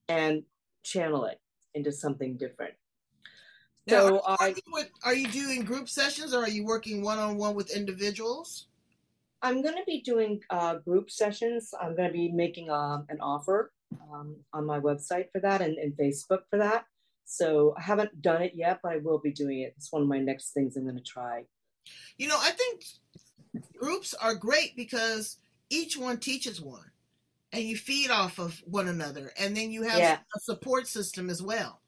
and 0.09 0.43
channel 0.83 1.25
it 1.25 1.39
into 1.73 1.91
something 1.91 2.35
different. 2.35 2.73
Now, 3.87 4.07
so 4.07 4.21
are 4.25 4.37
I, 4.39 4.55
with, 4.71 4.89
are 5.03 5.15
you 5.15 5.27
doing 5.27 5.63
group 5.63 5.87
sessions 5.87 6.33
or 6.33 6.43
are 6.43 6.49
you 6.49 6.65
working 6.65 7.01
one 7.01 7.17
on 7.17 7.37
one 7.37 7.55
with 7.55 7.75
individuals? 7.75 8.67
I'm 9.41 9.61
going 9.61 9.75
to 9.75 9.83
be 9.85 10.01
doing 10.01 10.41
uh, 10.49 10.75
group 10.75 11.09
sessions. 11.09 11.73
I'm 11.79 11.95
going 11.95 12.09
to 12.09 12.13
be 12.13 12.29
making 12.29 12.69
um, 12.69 13.05
an 13.09 13.19
offer 13.21 13.71
um, 14.11 14.35
on 14.53 14.65
my 14.65 14.79
website 14.79 15.31
for 15.31 15.39
that 15.41 15.61
and, 15.61 15.77
and 15.77 15.93
Facebook 15.93 16.41
for 16.49 16.57
that. 16.57 16.85
So 17.25 17.73
I 17.77 17.81
haven't 17.81 18.21
done 18.21 18.41
it 18.41 18.53
yet, 18.55 18.79
but 18.83 18.91
I 18.91 18.97
will 18.97 19.19
be 19.19 19.31
doing 19.31 19.61
it. 19.61 19.73
It's 19.77 19.91
one 19.91 20.01
of 20.01 20.07
my 20.07 20.19
next 20.19 20.51
things 20.51 20.75
I'm 20.75 20.83
going 20.83 20.97
to 20.97 21.03
try. 21.03 21.45
You 22.17 22.27
know, 22.27 22.37
I 22.39 22.51
think 22.51 22.83
groups 23.77 24.13
are 24.13 24.35
great 24.35 24.75
because 24.75 25.37
each 25.69 25.97
one 25.97 26.17
teaches 26.17 26.59
one 26.59 26.91
and 27.51 27.63
you 27.63 27.75
feed 27.75 28.11
off 28.11 28.39
of 28.39 28.61
one 28.65 28.87
another 28.87 29.31
and 29.39 29.55
then 29.55 29.71
you 29.71 29.83
have 29.83 29.99
yeah. 29.99 30.17
a 30.35 30.39
support 30.39 30.87
system 30.87 31.29
as 31.29 31.41
well. 31.41 31.81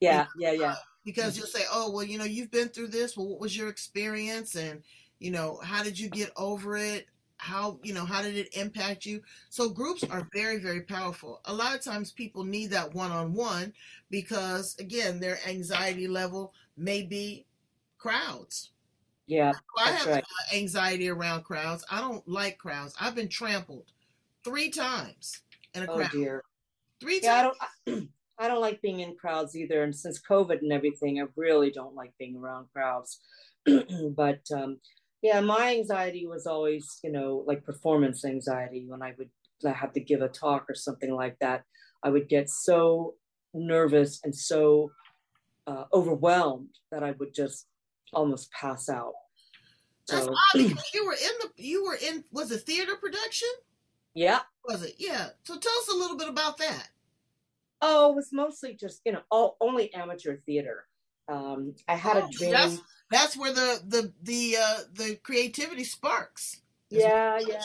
Yeah 0.00 0.26
yeah 0.38 0.52
yeah. 0.52 0.70
Uh, 0.72 0.76
because 1.04 1.36
you'll 1.36 1.46
say 1.46 1.64
oh 1.72 1.90
well 1.90 2.04
you 2.04 2.18
know 2.18 2.24
you've 2.24 2.50
been 2.50 2.68
through 2.68 2.88
this. 2.88 3.16
Well 3.16 3.28
what 3.28 3.40
was 3.40 3.56
your 3.56 3.68
experience? 3.68 4.54
And 4.54 4.82
you 5.18 5.30
know 5.30 5.60
how 5.62 5.82
did 5.82 5.98
you 5.98 6.08
get 6.08 6.30
over 6.36 6.76
it? 6.76 7.06
How 7.36 7.78
you 7.82 7.92
know 7.92 8.04
how 8.04 8.22
did 8.22 8.36
it 8.36 8.56
impact 8.56 9.04
you? 9.04 9.22
So 9.50 9.68
groups 9.68 10.04
are 10.04 10.28
very 10.32 10.58
very 10.58 10.82
powerful. 10.82 11.40
A 11.44 11.52
lot 11.52 11.74
of 11.74 11.82
times 11.82 12.12
people 12.12 12.44
need 12.44 12.70
that 12.70 12.94
one-on-one 12.94 13.72
because 14.10 14.76
again 14.78 15.20
their 15.20 15.38
anxiety 15.46 16.08
level 16.08 16.52
may 16.76 17.02
be 17.02 17.46
crowds. 17.98 18.70
Yeah 19.26 19.52
i 19.78 19.90
have 19.92 20.06
right. 20.08 20.24
anxiety 20.54 21.08
around 21.08 21.44
crowds. 21.44 21.84
I 21.90 22.00
don't 22.00 22.26
like 22.26 22.58
crowds. 22.58 22.94
I've 23.00 23.14
been 23.14 23.28
trampled 23.28 23.92
three 24.44 24.70
times 24.70 25.42
in 25.74 25.82
a 25.82 25.86
crowd. 25.86 25.94
oh, 25.94 25.98
crowd. 25.98 26.10
dear. 26.12 26.42
Three 27.00 27.20
yeah, 27.22 27.42
times. 27.42 27.56
I 27.86 27.90
don't. 27.90 28.08
I 28.38 28.48
don't 28.48 28.60
like 28.60 28.82
being 28.82 29.00
in 29.00 29.14
crowds 29.14 29.54
either, 29.54 29.84
and 29.84 29.94
since 29.94 30.20
COVID 30.20 30.62
and 30.62 30.72
everything, 30.72 31.20
I 31.20 31.26
really 31.36 31.70
don't 31.70 31.94
like 31.94 32.12
being 32.18 32.36
around 32.36 32.66
crowds. 32.72 33.20
but 33.66 34.40
um, 34.52 34.78
yeah, 35.22 35.40
my 35.40 35.76
anxiety 35.76 36.26
was 36.26 36.46
always, 36.46 36.98
you 37.04 37.12
know, 37.12 37.44
like 37.46 37.64
performance 37.64 38.24
anxiety. 38.24 38.84
When 38.86 39.02
I 39.02 39.14
would 39.16 39.30
have 39.72 39.92
to 39.92 40.00
give 40.00 40.22
a 40.22 40.28
talk 40.28 40.64
or 40.68 40.74
something 40.74 41.14
like 41.14 41.38
that, 41.40 41.62
I 42.02 42.10
would 42.10 42.28
get 42.28 42.50
so 42.50 43.14
nervous 43.54 44.20
and 44.24 44.34
so 44.34 44.90
uh, 45.66 45.84
overwhelmed 45.92 46.70
that 46.90 47.04
I 47.04 47.12
would 47.12 47.34
just 47.34 47.66
almost 48.12 48.50
pass 48.50 48.88
out. 48.88 49.12
That's 50.08 50.24
so, 50.24 50.32
odd 50.32 50.58
because 50.58 50.90
you 50.94 51.06
were 51.06 51.12
in 51.12 51.30
the 51.40 51.62
you 51.62 51.84
were 51.84 51.98
in 52.02 52.24
was 52.32 52.50
a 52.50 52.58
theater 52.58 52.96
production. 52.96 53.48
Yeah. 54.14 54.40
Was 54.64 54.82
it? 54.82 54.94
Yeah. 54.98 55.28
So 55.44 55.58
tell 55.58 55.72
us 55.72 55.88
a 55.92 55.96
little 55.96 56.16
bit 56.16 56.28
about 56.28 56.58
that. 56.58 56.88
Oh, 57.80 58.12
it 58.12 58.16
was 58.16 58.28
mostly 58.32 58.74
just, 58.74 59.00
you 59.04 59.12
know, 59.12 59.22
all, 59.30 59.56
only 59.60 59.92
amateur 59.92 60.36
theater. 60.36 60.86
Um, 61.28 61.74
I 61.88 61.96
had 61.96 62.16
oh, 62.16 62.26
a 62.26 62.30
dream. 62.30 62.52
That's, 62.52 62.80
that's 63.10 63.36
where 63.36 63.52
the 63.52 63.80
the 63.86 64.12
the 64.22 64.56
uh, 64.60 64.78
the 64.92 65.16
creativity 65.16 65.84
sparks. 65.84 66.60
Yeah, 66.90 67.38
yeah. 67.46 67.62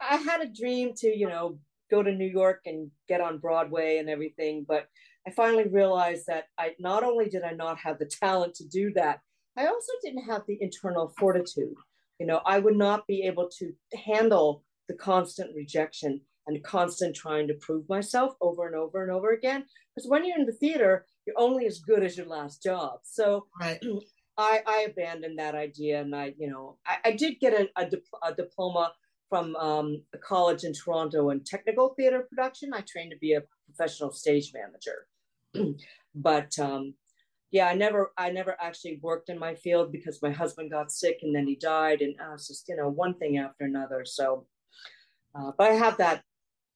I 0.00 0.16
had 0.16 0.42
a 0.42 0.48
dream 0.48 0.92
to, 0.98 1.08
you 1.08 1.28
know, 1.28 1.58
go 1.90 2.02
to 2.02 2.12
New 2.12 2.26
York 2.28 2.62
and 2.66 2.90
get 3.08 3.20
on 3.20 3.38
Broadway 3.38 3.98
and 3.98 4.10
everything, 4.10 4.64
but 4.66 4.88
I 5.26 5.30
finally 5.30 5.68
realized 5.68 6.26
that 6.26 6.44
I 6.58 6.74
not 6.78 7.02
only 7.02 7.28
did 7.28 7.42
I 7.42 7.52
not 7.52 7.78
have 7.78 7.98
the 7.98 8.06
talent 8.06 8.54
to 8.56 8.64
do 8.66 8.92
that, 8.94 9.20
I 9.56 9.66
also 9.66 9.92
didn't 10.04 10.24
have 10.24 10.42
the 10.46 10.58
internal 10.60 11.12
fortitude. 11.18 11.74
You 12.18 12.26
know, 12.26 12.40
I 12.44 12.58
would 12.58 12.76
not 12.76 13.06
be 13.06 13.22
able 13.22 13.48
to 13.58 13.72
handle 14.04 14.64
the 14.88 14.94
constant 14.94 15.54
rejection 15.54 16.20
and 16.46 16.62
constant 16.62 17.14
trying 17.14 17.48
to 17.48 17.54
prove 17.54 17.88
myself 17.88 18.34
over 18.40 18.66
and 18.66 18.76
over 18.76 19.02
and 19.02 19.10
over 19.10 19.30
again. 19.30 19.64
Because 19.94 20.08
when 20.08 20.24
you're 20.24 20.38
in 20.38 20.46
the 20.46 20.52
theater, 20.52 21.04
you're 21.26 21.38
only 21.38 21.66
as 21.66 21.80
good 21.80 22.02
as 22.02 22.16
your 22.16 22.26
last 22.26 22.62
job. 22.62 23.00
So 23.02 23.46
right. 23.60 23.80
I, 24.38 24.62
I 24.66 24.86
abandoned 24.90 25.38
that 25.38 25.54
idea, 25.54 26.00
and 26.00 26.14
I, 26.14 26.34
you 26.38 26.50
know, 26.50 26.76
I, 26.86 26.96
I 27.06 27.12
did 27.12 27.40
get 27.40 27.54
a, 27.54 27.68
a, 27.76 27.90
a 28.22 28.34
diploma 28.34 28.92
from 29.30 29.56
um, 29.56 30.02
a 30.14 30.18
college 30.18 30.64
in 30.64 30.74
Toronto 30.74 31.30
in 31.30 31.42
technical 31.42 31.94
theater 31.94 32.26
production. 32.28 32.74
I 32.74 32.82
trained 32.82 33.12
to 33.12 33.18
be 33.18 33.32
a 33.32 33.42
professional 33.64 34.12
stage 34.12 34.52
manager, 34.52 35.74
but 36.14 36.58
um, 36.58 36.94
yeah, 37.50 37.68
I 37.68 37.74
never, 37.74 38.12
I 38.18 38.30
never 38.30 38.56
actually 38.60 39.00
worked 39.02 39.30
in 39.30 39.38
my 39.38 39.54
field 39.54 39.90
because 39.90 40.20
my 40.20 40.30
husband 40.30 40.70
got 40.70 40.92
sick 40.92 41.20
and 41.22 41.34
then 41.34 41.46
he 41.46 41.56
died, 41.56 42.02
and 42.02 42.14
uh, 42.20 42.32
was 42.32 42.48
just 42.48 42.68
you 42.68 42.76
know 42.76 42.90
one 42.90 43.14
thing 43.14 43.38
after 43.38 43.64
another. 43.64 44.04
So 44.04 44.46
uh, 45.36 45.52
but 45.56 45.70
I 45.70 45.74
have 45.74 45.98
that 45.98 46.22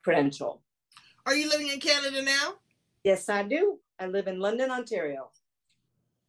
credential. 0.03 0.62
Are 1.27 1.35
you 1.35 1.49
living 1.49 1.68
in 1.68 1.81
Canada 1.81 2.23
now? 2.23 2.55
Yes, 3.05 3.29
I 3.29 3.42
do. 3.42 3.79
I 3.99 4.07
live 4.07 4.27
in 4.27 4.40
London, 4.40 4.70
Ontario. 4.70 5.31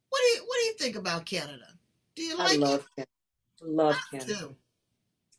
What 0.08 0.20
do 0.20 0.28
you 0.28 0.44
What 0.46 0.56
do 0.60 0.64
you 0.66 0.74
think 0.74 0.96
about 0.96 1.26
Canada? 1.26 1.66
Do 2.14 2.22
you 2.22 2.36
like 2.36 2.52
I 2.52 2.56
love 2.56 2.80
it? 2.80 2.86
Canada. 2.96 3.10
Love 3.62 3.96
I 3.96 4.16
Canada. 4.16 4.38
Do. 4.38 4.56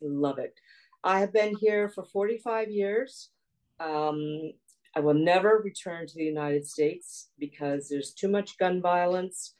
Love 0.08 0.38
it. 0.38 0.54
I 1.02 1.20
have 1.20 1.32
been 1.32 1.54
here 1.56 1.88
for 1.88 2.04
45 2.04 2.70
years. 2.70 3.30
Um, 3.78 4.52
I 4.96 5.00
will 5.00 5.14
never 5.14 5.60
return 5.62 6.06
to 6.06 6.14
the 6.14 6.24
United 6.24 6.66
States 6.66 7.30
because 7.38 7.88
there's 7.88 8.12
too 8.12 8.28
much 8.28 8.58
gun 8.58 8.80
violence 8.80 9.54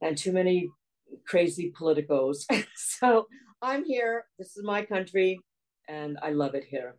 and 0.00 0.16
too 0.16 0.32
many 0.32 0.70
crazy 1.26 1.72
politicos. 1.78 2.44
so 2.74 3.26
I'm 3.60 3.84
here. 3.84 4.26
This 4.38 4.56
is 4.56 4.64
my 4.64 4.82
country 4.82 5.40
and 5.88 6.18
I 6.22 6.30
love 6.30 6.54
it 6.54 6.64
here. 6.64 6.96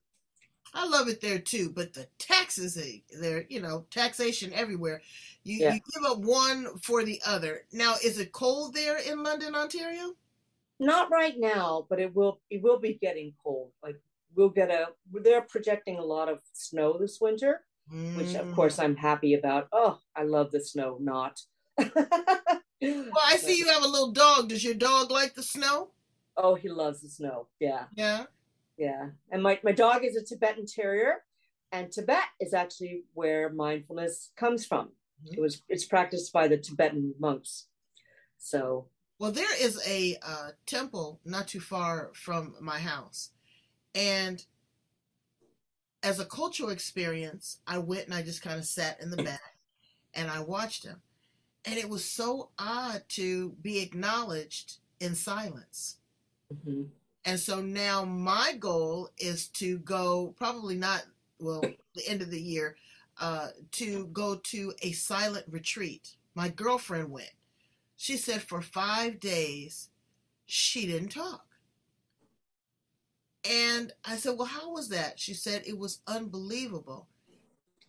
I 0.73 0.85
love 0.85 1.07
it 1.07 1.21
there 1.21 1.39
too, 1.39 1.71
but 1.73 1.93
the 1.93 2.07
taxes 2.19 2.77
there, 3.19 3.45
you 3.49 3.61
know, 3.61 3.85
taxation 3.89 4.51
everywhere. 4.53 5.01
You, 5.43 5.59
yeah. 5.59 5.73
you 5.73 5.79
give 5.93 6.11
up 6.11 6.19
one 6.19 6.77
for 6.83 7.03
the 7.03 7.21
other. 7.25 7.61
Now, 7.71 7.95
is 8.03 8.19
it 8.19 8.31
cold 8.33 8.73
there 8.73 8.97
in 8.97 9.23
London, 9.23 9.55
Ontario? 9.55 10.13
Not 10.79 11.09
right 11.09 11.35
now, 11.37 11.87
but 11.89 11.99
it 11.99 12.13
will. 12.13 12.39
It 12.49 12.61
will 12.61 12.79
be 12.79 12.99
getting 13.01 13.33
cold. 13.43 13.71
Like 13.81 13.99
we'll 14.35 14.49
get 14.49 14.69
a. 14.69 14.89
They're 15.11 15.41
projecting 15.41 15.97
a 15.97 16.03
lot 16.03 16.29
of 16.29 16.41
snow 16.53 16.97
this 16.99 17.19
winter, 17.19 17.61
mm. 17.91 18.15
which 18.15 18.35
of 18.35 18.53
course 18.53 18.77
I'm 18.77 18.95
happy 18.95 19.33
about. 19.33 19.69
Oh, 19.71 19.99
I 20.15 20.23
love 20.23 20.51
the 20.51 20.63
snow. 20.63 20.97
Not. 20.99 21.41
well, 21.77 21.89
I 23.25 23.37
see 23.37 23.57
you 23.57 23.67
have 23.69 23.83
a 23.83 23.87
little 23.87 24.11
dog. 24.11 24.49
Does 24.49 24.63
your 24.63 24.75
dog 24.75 25.09
like 25.09 25.33
the 25.33 25.43
snow? 25.43 25.89
Oh, 26.35 26.53
he 26.53 26.69
loves 26.69 27.01
the 27.01 27.09
snow. 27.09 27.47
Yeah. 27.59 27.85
Yeah. 27.95 28.25
Yeah. 28.77 29.09
And 29.31 29.41
my, 29.41 29.59
my 29.63 29.71
dog 29.71 30.05
is 30.05 30.15
a 30.15 30.23
Tibetan 30.23 30.65
Terrier. 30.65 31.23
And 31.71 31.91
Tibet 31.91 32.23
is 32.39 32.53
actually 32.53 33.03
where 33.13 33.49
mindfulness 33.49 34.31
comes 34.37 34.65
from. 34.65 34.89
Mm-hmm. 35.25 35.33
It 35.33 35.41
was 35.41 35.61
it's 35.67 35.85
practiced 35.85 36.31
by 36.31 36.47
the 36.47 36.57
Tibetan 36.57 37.13
monks. 37.19 37.65
So 38.37 38.87
well, 39.19 39.31
there 39.31 39.61
is 39.61 39.81
a 39.87 40.17
uh, 40.21 40.49
temple 40.65 41.19
not 41.25 41.47
too 41.47 41.59
far 41.59 42.11
from 42.13 42.55
my 42.61 42.79
house, 42.79 43.31
and 43.95 44.45
as 46.03 46.19
a 46.19 46.25
cultural 46.25 46.69
experience, 46.69 47.59
I 47.65 47.79
went 47.79 48.05
and 48.05 48.13
I 48.13 48.21
just 48.21 48.43
kind 48.43 48.59
of 48.59 48.65
sat 48.65 49.01
in 49.01 49.09
the 49.09 49.23
back 49.23 49.57
and 50.13 50.29
I 50.29 50.41
watched 50.41 50.85
him, 50.85 51.01
and 51.65 51.77
it 51.77 51.89
was 51.89 52.05
so 52.05 52.51
odd 52.59 53.03
to 53.09 53.55
be 53.61 53.79
acknowledged 53.79 54.77
in 54.99 55.15
silence. 55.15 55.97
Mm-hmm. 56.53 56.83
And 57.27 57.37
so 57.37 57.61
now 57.61 58.05
my 58.05 58.53
goal 58.57 59.09
is 59.17 59.49
to 59.49 59.79
go, 59.79 60.33
probably 60.37 60.75
not, 60.75 61.03
well, 61.39 61.61
the 61.93 62.07
end 62.07 62.21
of 62.21 62.31
the 62.31 62.41
year, 62.41 62.77
uh, 63.19 63.49
to 63.73 64.07
go 64.07 64.35
to 64.35 64.73
a 64.81 64.93
silent 64.93 65.45
retreat. 65.49 66.15
My 66.35 66.47
girlfriend 66.47 67.11
went. 67.11 67.33
She 67.97 68.15
said 68.15 68.41
for 68.41 68.61
five 68.61 69.19
days, 69.19 69.89
she 70.45 70.87
didn't 70.87 71.09
talk. 71.09 71.45
And 73.43 73.91
I 74.05 74.15
said, 74.15 74.37
Well, 74.37 74.47
how 74.47 74.71
was 74.71 74.89
that? 74.89 75.19
She 75.19 75.33
said 75.33 75.63
it 75.65 75.77
was 75.77 75.99
unbelievable. 76.07 77.07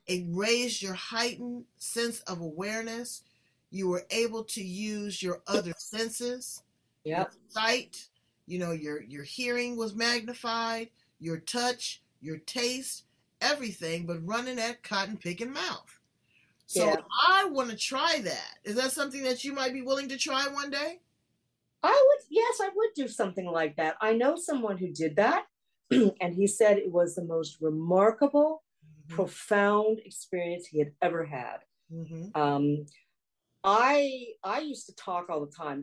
It 0.07 0.25
raised 0.29 0.83
your 0.83 0.95
heightened 0.95 1.65
sense 1.77 2.21
of 2.21 2.41
awareness. 2.41 3.23
You 3.71 3.89
were 3.89 4.07
able 4.11 4.45
to 4.45 4.65
use 4.65 5.23
your 5.23 5.43
other 5.47 5.75
senses, 5.77 6.63
yep. 7.05 7.33
sight, 7.49 8.09
you 8.49 8.59
know 8.59 8.73
your 8.73 9.03
your 9.03 9.25
hearing 9.25 9.77
was 9.77 9.95
magnified 9.95 10.91
your 11.21 11.39
touch 11.39 12.03
your 12.21 12.39
taste 12.39 13.05
everything 13.41 14.07
but 14.07 14.27
running 14.27 14.57
that 14.57 14.83
cotton 14.83 15.17
picking 15.17 15.53
mouth 15.53 16.01
So 16.67 16.87
Yeah. 16.87 16.97
I 17.29 17.47
want 17.47 17.71
to 17.71 17.77
try 17.77 18.21
that. 18.25 18.59
Is 18.65 18.75
that 18.77 18.93
something 18.93 19.23
that 19.23 19.45
you 19.45 19.55
might 19.55 19.73
be 19.73 19.83
willing 19.83 20.09
to 20.11 20.19
try 20.19 20.47
one 20.49 20.71
day? 20.71 21.01
I 21.83 21.91
would, 22.09 22.25
yes, 22.31 22.59
I 22.61 22.69
would 22.75 22.91
do 22.97 23.09
something 23.09 23.47
like 23.47 23.77
that. 23.77 23.97
I 24.03 24.13
know 24.13 24.37
someone 24.37 24.79
who 24.79 24.89
did 24.93 25.17
that, 25.17 25.47
and 25.91 26.35
he 26.35 26.47
said 26.47 26.77
it 26.79 26.93
was 26.93 27.15
the 27.15 27.25
most 27.25 27.59
remarkable, 27.61 28.65
profound 29.09 30.01
experience 30.05 30.67
he 30.67 30.79
had 30.81 30.93
ever 31.01 31.25
had. 31.25 31.59
Mm-hmm. 31.93 32.39
Um, 32.41 32.87
I 33.65 34.27
I 34.45 34.61
used 34.61 34.87
to 34.87 34.95
talk 34.95 35.31
all 35.31 35.41
the 35.47 35.53
time, 35.53 35.83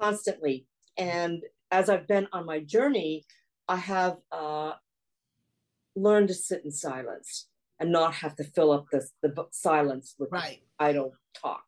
constantly, 0.00 0.66
and 0.98 1.42
as 1.70 1.88
I've 1.88 2.06
been 2.08 2.28
on 2.32 2.44
my 2.46 2.60
journey, 2.60 3.24
I 3.68 3.76
have 3.76 4.18
uh, 4.32 4.72
learned 5.94 6.28
to 6.28 6.34
sit 6.34 6.64
in 6.64 6.70
silence 6.70 7.46
and 7.78 7.92
not 7.92 8.14
have 8.14 8.34
to 8.36 8.44
fill 8.44 8.72
up 8.72 8.86
the 8.90 9.06
the 9.22 9.46
silence 9.50 10.14
with 10.18 10.30
Right, 10.32 10.62
idle 10.78 11.14
talk. 11.34 11.64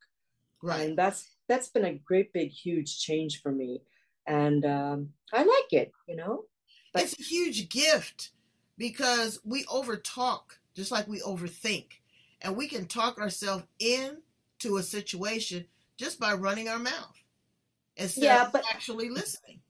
right. 0.63 0.89
and 0.89 0.99
that's 0.99 1.29
that's 1.49 1.69
been 1.69 1.85
a 1.85 1.95
great 1.95 2.33
big 2.33 2.51
huge 2.51 2.99
change 3.01 3.41
for 3.43 3.53
me. 3.53 3.83
And 4.27 4.65
um, 4.65 5.11
i 5.33 5.39
like 5.43 5.73
it 5.73 5.93
you 6.09 6.17
know? 6.17 6.45
But- 6.93 7.03
it's 7.05 7.19
a 7.19 7.23
huge 7.23 7.69
gift 7.69 8.31
because 8.79 9.41
we 9.45 9.65
overtalk 9.65 10.59
just 10.75 10.91
like 10.91 11.07
we 11.09 11.21
overthink. 11.21 11.87
And 12.43 12.57
we 12.57 12.69
can 12.69 12.87
talk 12.87 13.19
ourselves 13.19 13.65
into 13.79 14.79
a 14.79 14.83
situation 14.83 15.67
just 15.99 16.19
by 16.19 16.33
running 16.33 16.69
our 16.71 16.79
mouth 16.79 17.20
instead 18.01 18.25
Yeah, 18.25 18.49
but- 18.53 18.65
actually 18.73 19.11
listening 19.11 19.61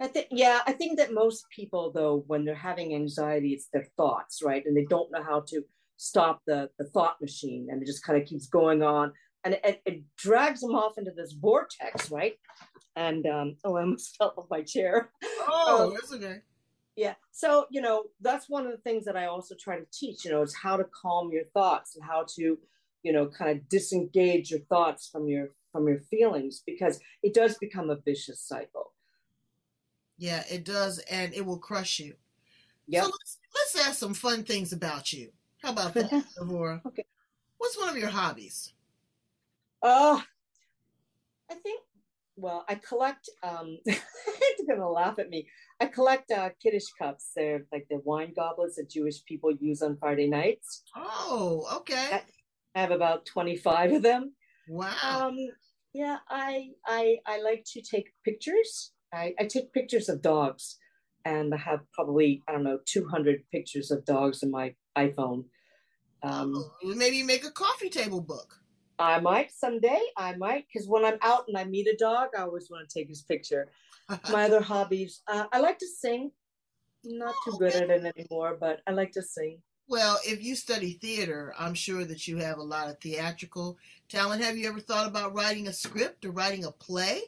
I 0.00 0.06
think 0.06 0.28
yeah, 0.30 0.60
I 0.66 0.72
think 0.72 0.96
that 0.98 1.12
most 1.12 1.44
people 1.54 1.92
though, 1.92 2.24
when 2.26 2.44
they're 2.44 2.54
having 2.54 2.94
anxiety, 2.94 3.50
it's 3.52 3.66
their 3.66 3.86
thoughts, 3.98 4.42
right? 4.42 4.64
And 4.64 4.74
they 4.74 4.86
don't 4.86 5.12
know 5.12 5.22
how 5.22 5.40
to 5.48 5.62
stop 5.98 6.40
the 6.46 6.70
the 6.78 6.86
thought 6.86 7.20
machine, 7.20 7.68
and 7.70 7.82
it 7.82 7.86
just 7.86 8.02
kind 8.02 8.20
of 8.20 8.26
keeps 8.26 8.46
going 8.46 8.82
on, 8.82 9.12
and 9.44 9.60
it, 9.62 9.82
it 9.84 10.02
drags 10.16 10.60
them 10.62 10.74
off 10.74 10.96
into 10.96 11.10
this 11.10 11.32
vortex, 11.32 12.10
right? 12.10 12.34
And 12.96 13.26
um, 13.26 13.56
oh, 13.64 13.76
I 13.76 13.82
almost 13.82 14.16
fell 14.18 14.32
off 14.38 14.46
my 14.50 14.62
chair. 14.62 15.10
oh 15.46 15.88
Um, 15.88 15.92
that's 15.92 16.12
okay 16.14 16.38
Yeah. 16.96 17.14
So, 17.32 17.66
you 17.70 17.82
know, 17.82 18.04
that's 18.22 18.48
one 18.48 18.64
of 18.64 18.72
the 18.72 18.78
things 18.78 19.04
that 19.04 19.16
I 19.16 19.26
also 19.26 19.54
try 19.54 19.78
to 19.78 19.86
teach, 19.92 20.24
you 20.24 20.30
know, 20.30 20.40
is 20.42 20.54
how 20.54 20.78
to 20.78 20.84
calm 20.84 21.30
your 21.30 21.44
thoughts 21.44 21.96
and 21.96 22.04
how 22.04 22.24
to, 22.36 22.58
you 23.02 23.12
know, 23.12 23.26
kind 23.26 23.50
of 23.50 23.68
disengage 23.68 24.50
your 24.50 24.60
thoughts 24.60 25.08
from 25.12 25.28
your 25.28 25.50
from 25.72 25.86
your 25.88 26.00
feelings 26.00 26.62
because 26.66 27.00
it 27.22 27.34
does 27.34 27.56
become 27.58 27.90
a 27.90 27.96
vicious 27.96 28.40
cycle. 28.40 28.92
yeah 30.18 30.42
it 30.50 30.64
does 30.64 30.98
and 31.10 31.32
it 31.34 31.44
will 31.44 31.58
crush 31.58 31.98
you 31.98 32.14
Yep. 32.88 33.04
so 33.04 33.10
let's, 33.10 33.38
let's 33.54 33.86
ask 33.88 33.98
some 33.98 34.14
fun 34.14 34.42
things 34.44 34.72
about 34.72 35.12
you 35.12 35.30
how 35.62 35.70
about 35.72 35.94
that 35.94 36.10
D'Vorah? 36.40 36.82
Okay. 36.86 37.04
what's 37.58 37.78
one 37.78 37.88
of 37.88 37.96
your 37.96 38.10
hobbies 38.10 38.72
Oh, 39.82 40.22
I 41.50 41.54
think. 41.54 41.80
Well, 42.36 42.66
I 42.68 42.74
collect. 42.74 43.30
Um, 43.42 43.78
they're 43.86 43.96
gonna 44.68 44.86
laugh 44.90 45.18
at 45.18 45.30
me. 45.30 45.48
I 45.80 45.86
collect 45.86 46.30
uh, 46.30 46.50
kiddush 46.62 46.88
cups. 46.98 47.30
They're 47.34 47.64
like 47.72 47.86
the 47.88 48.02
wine 48.04 48.34
goblets 48.36 48.76
that 48.76 48.90
Jewish 48.90 49.24
people 49.24 49.50
use 49.52 49.80
on 49.80 49.96
Friday 49.96 50.26
nights. 50.28 50.82
oh 50.94 51.66
okay 51.78 52.20
I 52.74 52.80
have 52.82 52.90
about 52.90 53.24
twenty 53.24 53.56
five 53.56 53.90
of 53.92 54.02
them. 54.02 54.34
Wow 54.68 55.28
Um, 55.28 55.36
yeah, 55.92 56.18
I 56.28 56.70
I 56.86 57.18
I 57.26 57.40
like 57.40 57.64
to 57.72 57.82
take 57.82 58.12
pictures. 58.24 58.92
I, 59.12 59.34
I 59.40 59.46
take 59.46 59.72
pictures 59.72 60.08
of 60.08 60.22
dogs, 60.22 60.78
and 61.24 61.52
I 61.52 61.56
have 61.56 61.80
probably 61.92 62.42
I 62.48 62.52
don't 62.52 62.62
know 62.62 62.78
two 62.86 63.08
hundred 63.08 63.42
pictures 63.50 63.90
of 63.90 64.04
dogs 64.04 64.42
in 64.42 64.50
my 64.50 64.74
iPhone. 64.96 65.44
Um, 66.22 66.52
Oh, 66.54 66.94
maybe 66.94 67.22
make 67.22 67.44
a 67.44 67.50
coffee 67.50 67.88
table 67.88 68.20
book 68.20 68.60
I 69.00 69.18
might 69.18 69.50
someday. 69.50 70.00
I 70.16 70.36
might 70.36 70.66
because 70.72 70.86
when 70.86 71.04
I'm 71.04 71.18
out 71.22 71.44
and 71.48 71.56
I 71.56 71.64
meet 71.64 71.88
a 71.88 71.96
dog, 71.96 72.28
I 72.36 72.42
always 72.42 72.68
want 72.70 72.88
to 72.88 72.98
take 72.98 73.08
his 73.08 73.22
picture. 73.22 73.68
My 74.30 74.44
other 74.44 74.60
hobbies, 74.60 75.22
uh, 75.26 75.46
I 75.52 75.60
like 75.60 75.78
to 75.78 75.86
sing. 75.86 76.32
Not 77.02 77.34
too 77.44 77.56
good 77.58 77.74
at 77.74 77.88
it 77.88 78.04
anymore, 78.14 78.58
but 78.60 78.80
I 78.86 78.90
like 78.90 79.12
to 79.12 79.22
sing. 79.22 79.62
Well, 79.90 80.20
if 80.24 80.40
you 80.40 80.54
study 80.54 80.92
theater, 80.92 81.52
I'm 81.58 81.74
sure 81.74 82.04
that 82.04 82.28
you 82.28 82.36
have 82.36 82.58
a 82.58 82.62
lot 82.62 82.88
of 82.88 83.00
theatrical 83.00 83.76
talent. 84.08 84.40
Have 84.40 84.56
you 84.56 84.68
ever 84.68 84.78
thought 84.78 85.08
about 85.08 85.34
writing 85.34 85.66
a 85.66 85.72
script 85.72 86.24
or 86.24 86.30
writing 86.30 86.64
a 86.64 86.70
play? 86.70 87.22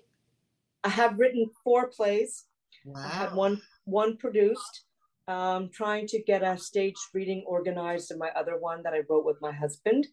I 0.85 0.91
have 0.91 1.19
written 1.19 1.51
four 1.65 1.89
plays. 1.89 2.45
Wow. 2.85 3.03
I 3.05 3.09
had 3.09 3.35
one 3.35 3.61
one 3.85 4.17
produced. 4.17 4.85
Um, 5.27 5.71
trying 5.73 6.07
to 6.09 6.23
get 6.23 6.45
a 6.45 6.57
stage 6.57 6.95
reading 7.13 7.43
organized 7.49 8.13
in 8.13 8.19
my 8.19 8.31
other 8.37 8.57
one 8.59 8.85
that 8.85 8.93
I 8.93 9.03
wrote 9.09 9.25
with 9.25 9.39
my 9.41 9.51
husband, 9.51 10.07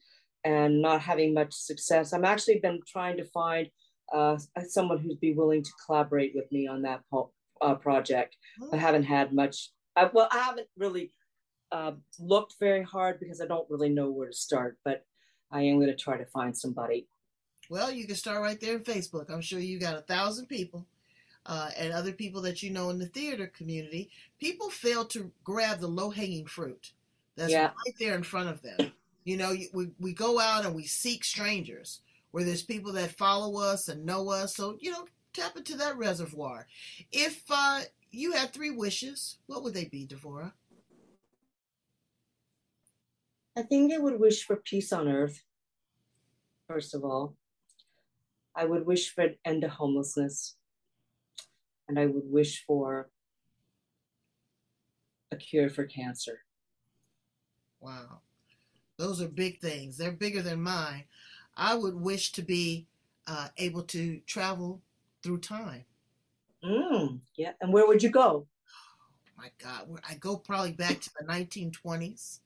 and 0.43 0.81
not 0.81 1.01
having 1.01 1.35
much 1.35 1.53
success. 1.53 2.13
I'm 2.13 2.25
actually 2.25 2.57
been 2.59 2.79
trying 2.87 3.17
to 3.17 3.25
find 3.25 3.67
uh, 4.11 4.37
someone 4.67 4.97
who'd 4.97 5.19
be 5.19 5.33
willing 5.35 5.61
to 5.61 5.71
collaborate 5.85 6.33
with 6.33 6.51
me 6.51 6.67
on 6.67 6.81
that 6.81 7.01
po- 7.11 7.31
uh, 7.61 7.75
project. 7.75 8.37
I 8.73 8.77
haven't 8.77 9.03
had 9.03 9.33
much. 9.33 9.69
I, 9.95 10.09
well, 10.11 10.29
I 10.31 10.39
haven't 10.39 10.67
really 10.77 11.11
uh, 11.71 11.93
looked 12.19 12.55
very 12.59 12.83
hard 12.83 13.19
because 13.19 13.41
I 13.41 13.45
don't 13.45 13.69
really 13.69 13.89
know 13.89 14.09
where 14.09 14.27
to 14.27 14.33
start. 14.33 14.77
But 14.83 15.05
I 15.51 15.61
am 15.63 15.77
going 15.77 15.87
to 15.87 15.95
try 15.95 16.17
to 16.17 16.25
find 16.25 16.55
somebody. 16.55 17.07
Well, 17.69 17.91
you 17.91 18.07
can 18.07 18.15
start 18.15 18.41
right 18.41 18.59
there 18.59 18.75
in 18.75 18.83
Facebook. 18.83 19.29
I'm 19.31 19.41
sure 19.41 19.59
you 19.59 19.79
got 19.79 19.97
a 19.97 20.01
thousand 20.01 20.47
people 20.47 20.87
uh, 21.45 21.69
and 21.77 21.93
other 21.93 22.11
people 22.11 22.41
that 22.41 22.63
you 22.63 22.71
know 22.71 22.89
in 22.89 22.99
the 22.99 23.07
theater 23.07 23.47
community. 23.47 24.09
People 24.39 24.69
fail 24.69 25.05
to 25.05 25.31
grab 25.43 25.79
the 25.79 25.87
low 25.87 26.09
hanging 26.09 26.45
fruit 26.45 26.91
that's 27.35 27.51
Yeah. 27.51 27.67
right 27.67 27.95
there 27.99 28.15
in 28.15 28.23
front 28.23 28.49
of 28.49 28.61
them. 28.61 28.91
You 29.23 29.37
know, 29.37 29.55
we, 29.73 29.91
we 29.99 30.13
go 30.13 30.39
out 30.39 30.65
and 30.65 30.75
we 30.75 30.85
seek 30.85 31.23
strangers 31.23 32.01
where 32.31 32.43
there's 32.43 32.63
people 32.63 32.91
that 32.93 33.11
follow 33.11 33.59
us 33.59 33.87
and 33.87 34.05
know 34.05 34.29
us. 34.29 34.55
So, 34.55 34.77
you 34.79 34.91
know, 34.91 35.07
tap 35.33 35.55
into 35.55 35.75
that 35.77 35.97
reservoir. 35.97 36.67
If 37.11 37.43
uh, 37.49 37.81
you 38.11 38.31
had 38.33 38.51
three 38.51 38.71
wishes, 38.71 39.37
what 39.45 39.63
would 39.63 39.73
they 39.73 39.85
be, 39.85 40.05
D'Vorah? 40.05 40.53
I 43.59 43.61
think 43.61 43.93
I 43.93 43.97
would 43.97 44.21
wish 44.21 44.45
for 44.45 44.55
peace 44.55 44.93
on 44.93 45.09
earth. 45.09 45.43
First 46.69 46.95
of 46.95 47.03
all, 47.03 47.35
I 48.55 48.63
would 48.63 48.85
wish 48.85 49.13
for 49.13 49.25
an 49.25 49.35
end 49.43 49.63
to 49.63 49.67
homelessness, 49.67 50.55
and 51.89 51.99
I 51.99 52.05
would 52.05 52.23
wish 52.23 52.63
for 52.65 53.09
a 55.33 55.35
cure 55.35 55.69
for 55.69 55.83
cancer. 55.83 56.39
Wow. 57.81 58.21
Those 58.95 59.21
are 59.21 59.27
big 59.27 59.59
things. 59.59 59.97
They're 59.97 60.13
bigger 60.13 60.41
than 60.41 60.61
mine. 60.61 61.03
I 61.57 61.75
would 61.75 61.95
wish 61.95 62.31
to 62.33 62.41
be 62.41 62.87
uh, 63.27 63.49
able 63.57 63.83
to 63.83 64.21
travel 64.25 64.81
through 65.21 65.39
time. 65.39 65.83
Mm, 66.63 67.19
yeah, 67.35 67.51
and 67.59 67.73
where 67.73 67.85
would 67.85 68.01
you 68.01 68.09
go? 68.09 68.47
Oh, 68.47 69.31
My 69.37 69.51
God, 69.61 69.99
I 70.09 70.15
go 70.15 70.37
probably 70.37 70.71
back 70.71 71.01
to 71.01 71.09
the 71.19 71.25
1920s. 71.25 72.39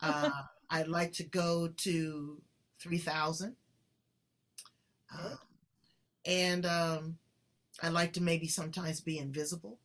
Uh, 0.00 0.42
I'd 0.70 0.88
like 0.88 1.12
to 1.14 1.24
go 1.24 1.68
to 1.68 2.42
3000. 2.80 3.56
Uh, 5.12 5.36
and 6.26 6.66
um, 6.66 7.18
I'd 7.82 7.92
like 7.92 8.12
to 8.14 8.22
maybe 8.22 8.48
sometimes 8.48 9.00
be 9.00 9.18
invisible. 9.18 9.78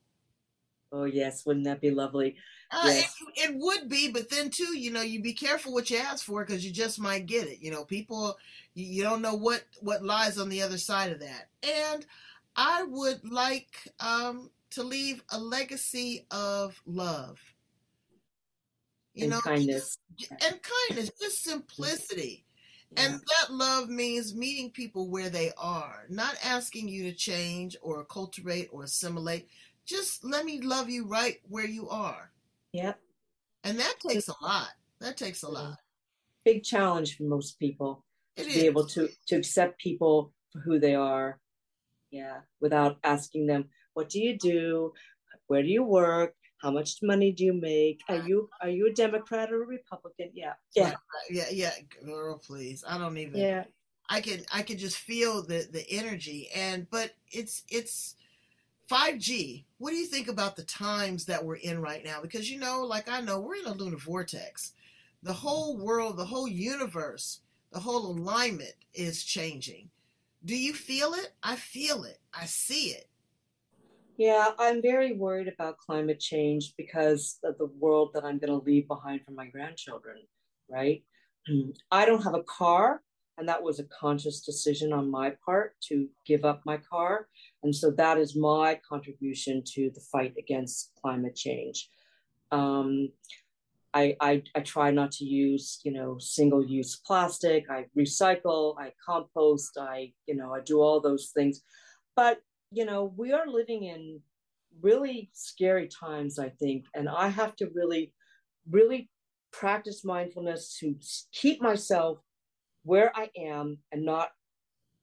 Oh 0.91 1.05
yes, 1.05 1.45
wouldn't 1.45 1.65
that 1.65 1.81
be 1.81 1.89
lovely? 1.89 2.35
Uh, 2.71 2.81
Yes. 2.85 3.15
it, 3.35 3.49
it 3.49 3.55
would 3.55 3.89
be, 3.89 4.11
but 4.11 4.29
then 4.29 4.49
too, 4.49 4.77
you 4.77 4.91
know, 4.91 5.01
you 5.01 5.21
be 5.21 5.33
careful 5.33 5.73
what 5.73 5.89
you 5.89 5.97
ask 5.97 6.25
for 6.25 6.45
because 6.45 6.65
you 6.65 6.71
just 6.71 6.99
might 6.99 7.25
get 7.25 7.47
it. 7.47 7.59
You 7.61 7.71
know, 7.71 7.83
people, 7.83 8.37
you, 8.73 8.85
you 8.85 9.03
don't 9.03 9.21
know 9.21 9.35
what 9.35 9.63
what 9.81 10.03
lies 10.03 10.37
on 10.37 10.49
the 10.49 10.61
other 10.61 10.77
side 10.77 11.11
of 11.11 11.19
that. 11.19 11.49
And 11.63 12.05
I 12.55 12.83
would 12.83 13.27
like 13.29 13.75
um, 13.99 14.51
to 14.71 14.83
leave 14.83 15.23
a 15.29 15.39
legacy 15.39 16.25
of 16.31 16.79
love. 16.85 17.39
You 19.13 19.23
and 19.23 19.31
know, 19.31 19.41
kindness. 19.41 19.97
and 20.31 20.59
kindness, 20.89 21.11
just 21.21 21.43
simplicity. 21.43 22.45
And 22.95 23.13
that 23.13 23.51
love 23.53 23.89
means 23.89 24.35
meeting 24.35 24.69
people 24.69 25.09
where 25.09 25.29
they 25.29 25.51
are, 25.57 26.05
not 26.09 26.35
asking 26.43 26.89
you 26.89 27.03
to 27.09 27.13
change 27.13 27.75
or 27.81 28.05
cultivate 28.05 28.69
or 28.71 28.83
assimilate. 28.83 29.47
Just 29.85 30.23
let 30.23 30.45
me 30.45 30.61
love 30.61 30.89
you 30.89 31.07
right 31.07 31.37
where 31.49 31.65
you 31.67 31.89
are. 31.89 32.31
yep 32.71 32.99
And 33.63 33.79
that 33.79 33.95
takes 34.07 34.27
a 34.27 34.35
lot. 34.41 34.69
That 34.99 35.17
takes 35.17 35.43
a 35.43 35.49
lot. 35.49 35.79
big 36.45 36.63
challenge 36.63 37.17
for 37.17 37.23
most 37.23 37.57
people 37.59 38.05
It 38.35 38.43
to 38.43 38.49
is. 38.49 38.55
be 38.55 38.65
able 38.67 38.85
to 38.89 39.09
to 39.27 39.35
accept 39.35 39.79
people 39.79 40.31
for 40.51 40.59
who 40.59 40.79
they 40.79 40.93
are. 40.95 41.39
Yeah, 42.11 42.41
without 42.61 42.97
asking 43.03 43.47
them, 43.47 43.69
what 43.95 44.09
do 44.09 44.21
you 44.21 44.37
do? 44.37 44.93
Where 45.47 45.63
do 45.63 45.67
you 45.69 45.83
work? 45.83 46.35
How 46.63 46.71
much 46.71 47.03
money 47.03 47.33
do 47.33 47.43
you 47.43 47.53
make? 47.53 47.99
Are 48.07 48.25
you 48.25 48.49
are 48.61 48.69
you 48.69 48.87
a 48.87 48.93
Democrat 48.93 49.51
or 49.51 49.63
a 49.63 49.67
Republican? 49.67 50.29
Yeah, 50.33 50.53
yeah, 50.73 50.93
yeah, 51.29 51.43
yeah, 51.51 51.73
girl, 52.05 52.37
please. 52.37 52.85
I 52.87 52.97
don't 52.97 53.17
even. 53.17 53.35
yeah. 53.41 53.65
I 54.09 54.21
can 54.21 54.45
I 54.53 54.61
can 54.61 54.77
just 54.77 54.97
feel 54.97 55.43
the 55.43 55.67
the 55.69 55.85
energy 55.91 56.49
and 56.55 56.89
but 56.89 57.11
it's 57.29 57.63
it's 57.69 58.15
5G. 58.89 59.65
What 59.77 59.91
do 59.91 59.97
you 59.97 60.05
think 60.05 60.29
about 60.29 60.55
the 60.55 60.63
times 60.63 61.25
that 61.25 61.43
we're 61.43 61.55
in 61.55 61.81
right 61.81 62.03
now? 62.03 62.21
Because 62.21 62.49
you 62.49 62.59
know, 62.59 62.83
like 62.83 63.09
I 63.09 63.19
know, 63.19 63.39
we're 63.41 63.55
in 63.55 63.65
a 63.65 63.73
lunar 63.73 63.97
vortex. 63.97 64.71
the 65.21 65.33
whole 65.33 65.77
world, 65.77 66.17
the 66.17 66.25
whole 66.25 66.47
universe, 66.47 67.41
the 67.71 67.79
whole 67.79 68.07
alignment 68.11 68.75
is 68.93 69.23
changing. 69.23 69.89
Do 70.45 70.55
you 70.55 70.73
feel 70.73 71.13
it? 71.13 71.33
I 71.41 71.55
feel 71.55 72.03
it. 72.03 72.19
I 72.33 72.45
see 72.45 72.89
it. 72.89 73.09
Yeah, 74.17 74.49
I'm 74.59 74.81
very 74.81 75.13
worried 75.13 75.47
about 75.47 75.79
climate 75.79 76.19
change 76.19 76.73
because 76.77 77.39
of 77.43 77.57
the 77.57 77.69
world 77.79 78.11
that 78.13 78.23
I'm 78.23 78.37
going 78.37 78.51
to 78.51 78.65
leave 78.65 78.87
behind 78.87 79.21
for 79.25 79.31
my 79.31 79.47
grandchildren, 79.47 80.17
right? 80.69 81.03
I 81.91 82.05
don't 82.05 82.23
have 82.23 82.35
a 82.35 82.43
car, 82.43 83.01
and 83.39 83.49
that 83.49 83.63
was 83.63 83.79
a 83.79 83.85
conscious 83.85 84.41
decision 84.41 84.93
on 84.93 85.09
my 85.09 85.33
part 85.43 85.75
to 85.89 86.07
give 86.27 86.45
up 86.45 86.61
my 86.63 86.77
car. 86.77 87.27
And 87.63 87.75
so 87.75 87.89
that 87.91 88.19
is 88.19 88.35
my 88.35 88.79
contribution 88.87 89.63
to 89.73 89.89
the 89.93 90.01
fight 90.11 90.35
against 90.37 90.91
climate 91.01 91.35
change. 91.35 91.89
Um, 92.51 93.09
I, 93.95 94.15
I, 94.21 94.43
I 94.55 94.59
try 94.59 94.91
not 94.91 95.11
to 95.13 95.25
use, 95.25 95.79
you 95.83 95.91
know, 95.91 96.17
single 96.19 96.63
use 96.63 96.99
plastic. 97.03 97.65
I 97.69 97.85
recycle, 97.97 98.75
I 98.79 98.91
compost, 99.03 99.77
I, 99.79 100.13
you 100.27 100.35
know, 100.35 100.53
I 100.53 100.61
do 100.61 100.81
all 100.81 100.99
those 100.99 101.31
things. 101.35 101.61
But, 102.15 102.41
you 102.73 102.85
know, 102.85 103.13
we 103.15 103.31
are 103.31 103.47
living 103.47 103.83
in 103.83 104.19
really 104.81 105.29
scary 105.33 105.87
times, 105.87 106.39
I 106.39 106.49
think. 106.49 106.85
And 106.95 107.07
I 107.07 107.27
have 107.27 107.55
to 107.57 107.69
really, 107.73 108.11
really 108.69 109.09
practice 109.51 110.03
mindfulness 110.03 110.77
to 110.79 110.95
keep 111.31 111.61
myself 111.61 112.19
where 112.83 113.11
I 113.15 113.29
am 113.37 113.77
and 113.91 114.03
not 114.03 114.29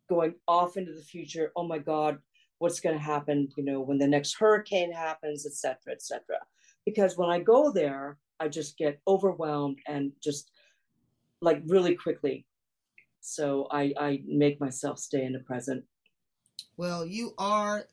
going 0.08 0.34
off 0.48 0.76
into 0.76 0.92
the 0.92 1.02
future. 1.02 1.52
Oh 1.56 1.66
my 1.66 1.78
God, 1.78 2.18
what's 2.58 2.80
going 2.80 2.96
to 2.96 3.02
happen, 3.02 3.48
you 3.56 3.64
know, 3.64 3.80
when 3.80 3.98
the 3.98 4.08
next 4.08 4.36
hurricane 4.38 4.92
happens, 4.92 5.46
et 5.46 5.52
cetera, 5.52 5.92
et 5.92 6.02
cetera. 6.02 6.38
Because 6.84 7.16
when 7.16 7.30
I 7.30 7.38
go 7.38 7.72
there, 7.72 8.18
I 8.40 8.48
just 8.48 8.76
get 8.76 9.00
overwhelmed 9.06 9.78
and 9.86 10.12
just 10.22 10.50
like 11.40 11.62
really 11.66 11.94
quickly. 11.94 12.46
So 13.20 13.68
I, 13.70 13.92
I 13.98 14.22
make 14.26 14.60
myself 14.60 14.98
stay 14.98 15.24
in 15.24 15.32
the 15.32 15.40
present. 15.40 15.84
Well, 16.80 17.04
you 17.04 17.34
are 17.36 17.84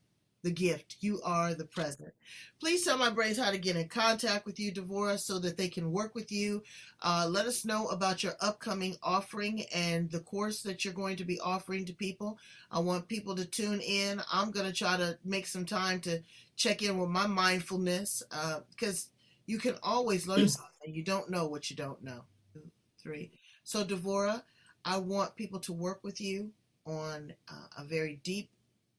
the 0.44 0.50
gift. 0.50 0.96
You 1.02 1.20
are 1.22 1.54
the 1.54 1.66
present. 1.66 2.14
Please 2.62 2.86
tell 2.86 2.98
my 2.98 3.10
brains 3.10 3.38
how 3.38 3.52
to 3.52 3.58
get 3.58 3.76
in 3.76 3.90
contact 3.90 4.46
with 4.46 4.62
you, 4.62 4.72
D'Vorah, 4.72 5.18
so 5.18 5.40
that 5.40 5.58
they 5.58 5.68
can 5.68 5.92
work 5.92 6.16
with 6.16 6.32
you. 6.32 6.64
Uh, 7.02 7.28
let 7.30 7.48
us 7.48 7.66
know 7.66 7.88
about 7.88 8.24
your 8.24 8.36
upcoming 8.40 8.96
offering 9.04 9.66
and 9.76 10.10
the 10.10 10.22
course 10.22 10.62
that 10.62 10.86
you're 10.86 10.94
going 10.94 11.18
to 11.18 11.26
be 11.26 11.38
offering 11.42 11.84
to 11.84 11.94
people. 11.94 12.40
I 12.72 12.80
want 12.80 13.10
people 13.10 13.36
to 13.36 13.44
tune 13.44 13.82
in. 13.82 14.22
I'm 14.32 14.52
going 14.52 14.68
to 14.68 14.72
try 14.72 14.96
to 14.96 15.18
make 15.26 15.48
some 15.48 15.66
time 15.66 16.00
to 16.02 16.22
check 16.56 16.82
in 16.82 16.98
with 16.98 17.10
my 17.10 17.28
mindfulness 17.28 18.24
because 18.70 19.10
uh, 19.10 19.12
you 19.48 19.58
can 19.58 19.76
always 19.84 20.30
learn 20.30 20.48
something. 20.48 20.96
You 20.96 21.04
don't 21.04 21.30
know 21.30 21.46
what 21.46 21.70
you 21.70 21.76
don't 21.76 22.02
know. 22.02 22.22
Two, 22.54 22.64
three. 23.04 23.32
So, 23.66 23.84
D'Vorah, 23.84 24.46
I 24.86 24.96
want 24.96 25.36
people 25.36 25.60
to 25.60 25.74
work 25.74 26.06
with 26.06 26.22
you 26.22 26.52
on 26.86 27.34
uh, 27.50 27.82
a 27.82 27.84
very 27.84 28.22
deep, 28.24 28.50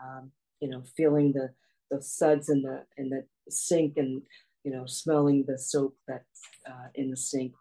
um, 0.00 0.30
you 0.60 0.68
know, 0.68 0.84
feeling 0.96 1.32
the 1.32 1.50
the 1.90 2.00
suds 2.00 2.48
in 2.48 2.62
the 2.62 2.84
in 2.96 3.08
the 3.10 3.24
sink 3.48 3.96
and 3.96 4.22
you 4.64 4.72
know 4.72 4.86
smelling 4.86 5.44
the 5.46 5.58
soap 5.58 5.96
that's 6.06 6.40
uh, 6.66 6.88
in 6.94 7.10
the 7.10 7.16
sink, 7.16 7.52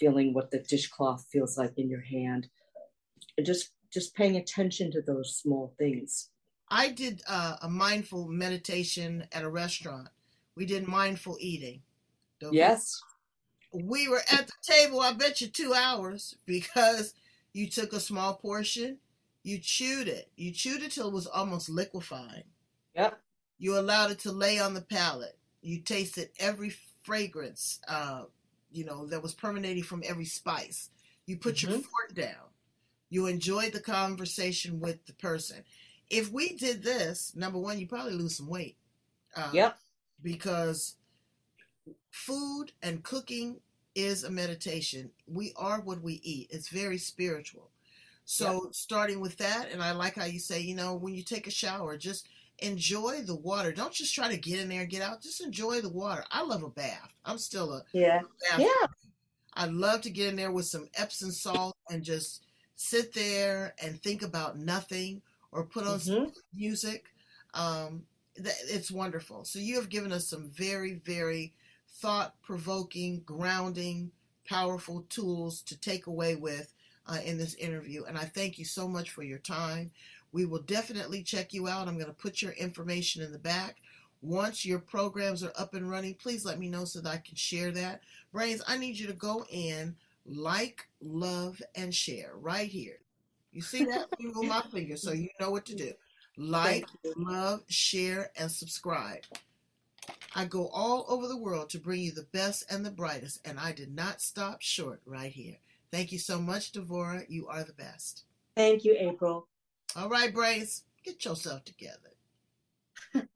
feeling 0.00 0.34
what 0.34 0.50
the 0.50 0.58
dishcloth 0.60 1.26
feels 1.30 1.58
like 1.58 1.72
in 1.76 1.88
your 1.88 2.02
hand, 2.02 2.48
and 3.36 3.46
just 3.46 3.70
just 3.92 4.14
paying 4.14 4.36
attention 4.36 4.90
to 4.92 5.02
those 5.02 5.36
small 5.36 5.74
things. 5.78 6.30
I 6.70 6.90
did 6.90 7.22
uh, 7.26 7.56
a 7.62 7.68
mindful 7.68 8.28
meditation 8.28 9.26
at 9.32 9.42
a 9.42 9.48
restaurant. 9.48 10.08
We 10.54 10.66
did 10.66 10.86
mindful 10.86 11.38
eating. 11.40 11.82
yes 12.52 13.00
we 13.72 14.08
were 14.08 14.22
at 14.30 14.46
the 14.46 14.52
table, 14.62 15.00
I 15.00 15.12
bet 15.12 15.40
you 15.40 15.48
two 15.48 15.74
hours 15.74 16.36
because 16.46 17.14
you 17.52 17.68
took 17.68 17.92
a 17.92 18.00
small 18.00 18.34
portion, 18.34 18.98
you 19.42 19.58
chewed 19.58 20.08
it. 20.08 20.30
You 20.36 20.52
chewed 20.52 20.82
it 20.82 20.92
till 20.92 21.08
it 21.08 21.14
was 21.14 21.26
almost 21.26 21.68
liquefied. 21.68 22.44
Yep. 22.94 23.20
You 23.58 23.78
allowed 23.78 24.10
it 24.10 24.18
to 24.20 24.32
lay 24.32 24.58
on 24.58 24.74
the 24.74 24.80
palate. 24.80 25.36
You 25.62 25.80
tasted 25.80 26.30
every 26.38 26.72
fragrance, 27.02 27.80
uh, 27.88 28.24
you 28.70 28.84
know, 28.84 29.06
that 29.06 29.22
was 29.22 29.34
permeating 29.34 29.82
from 29.82 30.02
every 30.06 30.24
spice. 30.24 30.90
You 31.26 31.36
put 31.36 31.56
mm-hmm. 31.56 31.70
your 31.70 31.80
fork 31.80 32.14
down. 32.14 32.46
You 33.10 33.26
enjoyed 33.26 33.72
the 33.72 33.80
conversation 33.80 34.80
with 34.80 35.04
the 35.06 35.14
person. 35.14 35.64
If 36.10 36.30
we 36.30 36.56
did 36.56 36.82
this, 36.82 37.32
number 37.34 37.58
one, 37.58 37.78
you 37.78 37.86
probably 37.86 38.12
lose 38.12 38.36
some 38.36 38.48
weight. 38.48 38.76
Uh, 39.36 39.50
yep. 39.52 39.78
Because 40.22 40.96
food 42.10 42.72
and 42.82 43.02
cooking 43.02 43.60
is 43.94 44.24
a 44.24 44.30
meditation. 44.30 45.10
We 45.26 45.52
are 45.56 45.80
what 45.80 46.02
we 46.02 46.20
eat. 46.22 46.48
It's 46.50 46.68
very 46.68 46.98
spiritual. 46.98 47.70
So 48.24 48.52
yeah. 48.52 48.70
starting 48.72 49.20
with 49.20 49.38
that, 49.38 49.70
and 49.72 49.82
I 49.82 49.92
like 49.92 50.14
how 50.14 50.26
you 50.26 50.38
say, 50.38 50.60
you 50.60 50.74
know, 50.74 50.94
when 50.94 51.14
you 51.14 51.22
take 51.22 51.46
a 51.46 51.50
shower, 51.50 51.96
just 51.96 52.28
enjoy 52.60 53.22
the 53.22 53.34
water. 53.34 53.72
Don't 53.72 53.92
just 53.92 54.14
try 54.14 54.28
to 54.28 54.36
get 54.36 54.60
in 54.60 54.68
there 54.68 54.82
and 54.82 54.90
get 54.90 55.02
out. 55.02 55.22
Just 55.22 55.40
enjoy 55.42 55.80
the 55.80 55.88
water. 55.88 56.24
I 56.30 56.42
love 56.42 56.62
a 56.62 56.68
bath. 56.68 57.14
I'm 57.24 57.38
still 57.38 57.72
a 57.72 57.82
yeah 57.92 58.22
yeah. 58.58 58.86
I 59.54 59.66
love 59.66 60.02
to 60.02 60.10
get 60.10 60.28
in 60.28 60.36
there 60.36 60.52
with 60.52 60.66
some 60.66 60.88
Epsom 60.94 61.30
salt 61.30 61.76
and 61.90 62.02
just 62.02 62.44
sit 62.76 63.12
there 63.12 63.74
and 63.82 64.00
think 64.00 64.22
about 64.22 64.56
nothing 64.56 65.22
or 65.50 65.64
put 65.64 65.84
on 65.84 65.98
mm-hmm. 65.98 66.24
some 66.26 66.32
music. 66.54 67.06
Um, 67.54 68.04
it's 68.36 68.90
wonderful. 68.90 69.44
So 69.44 69.58
you 69.58 69.76
have 69.76 69.88
given 69.88 70.12
us 70.12 70.28
some 70.28 70.48
very 70.50 70.94
very 70.94 71.54
thought 72.00 72.34
provoking, 72.42 73.22
grounding, 73.24 74.12
powerful 74.46 75.04
tools 75.08 75.62
to 75.62 75.78
take 75.78 76.06
away 76.06 76.36
with 76.36 76.72
uh, 77.06 77.18
in 77.24 77.38
this 77.38 77.54
interview. 77.54 78.04
And 78.04 78.16
I 78.16 78.24
thank 78.24 78.58
you 78.58 78.64
so 78.64 78.86
much 78.86 79.10
for 79.10 79.22
your 79.22 79.38
time. 79.38 79.90
We 80.32 80.44
will 80.44 80.62
definitely 80.62 81.22
check 81.22 81.52
you 81.52 81.68
out. 81.68 81.88
I'm 81.88 81.94
going 81.94 82.06
to 82.06 82.12
put 82.12 82.42
your 82.42 82.52
information 82.52 83.22
in 83.22 83.32
the 83.32 83.38
back. 83.38 83.76
Once 84.20 84.66
your 84.66 84.78
programs 84.78 85.44
are 85.44 85.52
up 85.56 85.74
and 85.74 85.88
running, 85.88 86.14
please 86.14 86.44
let 86.44 86.58
me 86.58 86.68
know 86.68 86.84
so 86.84 87.00
that 87.00 87.10
I 87.10 87.18
can 87.18 87.36
share 87.36 87.70
that. 87.72 88.00
Brains, 88.32 88.62
I 88.66 88.76
need 88.76 88.98
you 88.98 89.06
to 89.06 89.12
go 89.12 89.46
in, 89.50 89.94
like, 90.26 90.88
love, 91.00 91.62
and 91.74 91.94
share 91.94 92.32
right 92.34 92.68
here. 92.68 92.98
You 93.52 93.62
see 93.62 93.84
that? 93.84 94.08
Move 94.20 94.44
my 94.44 94.62
finger 94.72 94.96
so 94.96 95.12
you 95.12 95.28
know 95.40 95.50
what 95.50 95.66
to 95.66 95.74
do. 95.74 95.92
Like, 96.36 96.86
love, 97.16 97.62
share, 97.68 98.30
and 98.36 98.50
subscribe. 98.50 99.22
I 100.34 100.44
go 100.44 100.68
all 100.68 101.04
over 101.08 101.26
the 101.26 101.36
world 101.36 101.70
to 101.70 101.78
bring 101.78 102.00
you 102.00 102.12
the 102.12 102.26
best 102.32 102.64
and 102.70 102.84
the 102.84 102.90
brightest, 102.90 103.46
and 103.46 103.58
I 103.58 103.72
did 103.72 103.94
not 103.94 104.20
stop 104.20 104.62
short 104.62 105.00
right 105.06 105.32
here. 105.32 105.56
Thank 105.90 106.12
you 106.12 106.18
so 106.18 106.40
much, 106.40 106.72
D'Vorah. 106.72 107.24
You 107.28 107.48
are 107.48 107.64
the 107.64 107.72
best. 107.72 108.24
Thank 108.56 108.84
you, 108.84 108.96
April. 108.98 109.46
All 109.98 110.08
right, 110.08 110.32
Brace, 110.32 110.84
get 111.04 111.24
yourself 111.24 111.64
together. 111.64 112.14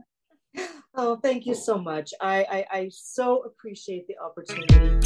oh, 0.95 1.17
thank 1.17 1.45
you 1.45 1.57
so 1.57 1.77
much. 1.77 2.15
I, 2.21 2.47
I, 2.73 2.79
I 2.79 2.89
so 2.93 3.43
appreciate 3.43 4.07
the 4.07 4.17
opportunity. 4.19 5.02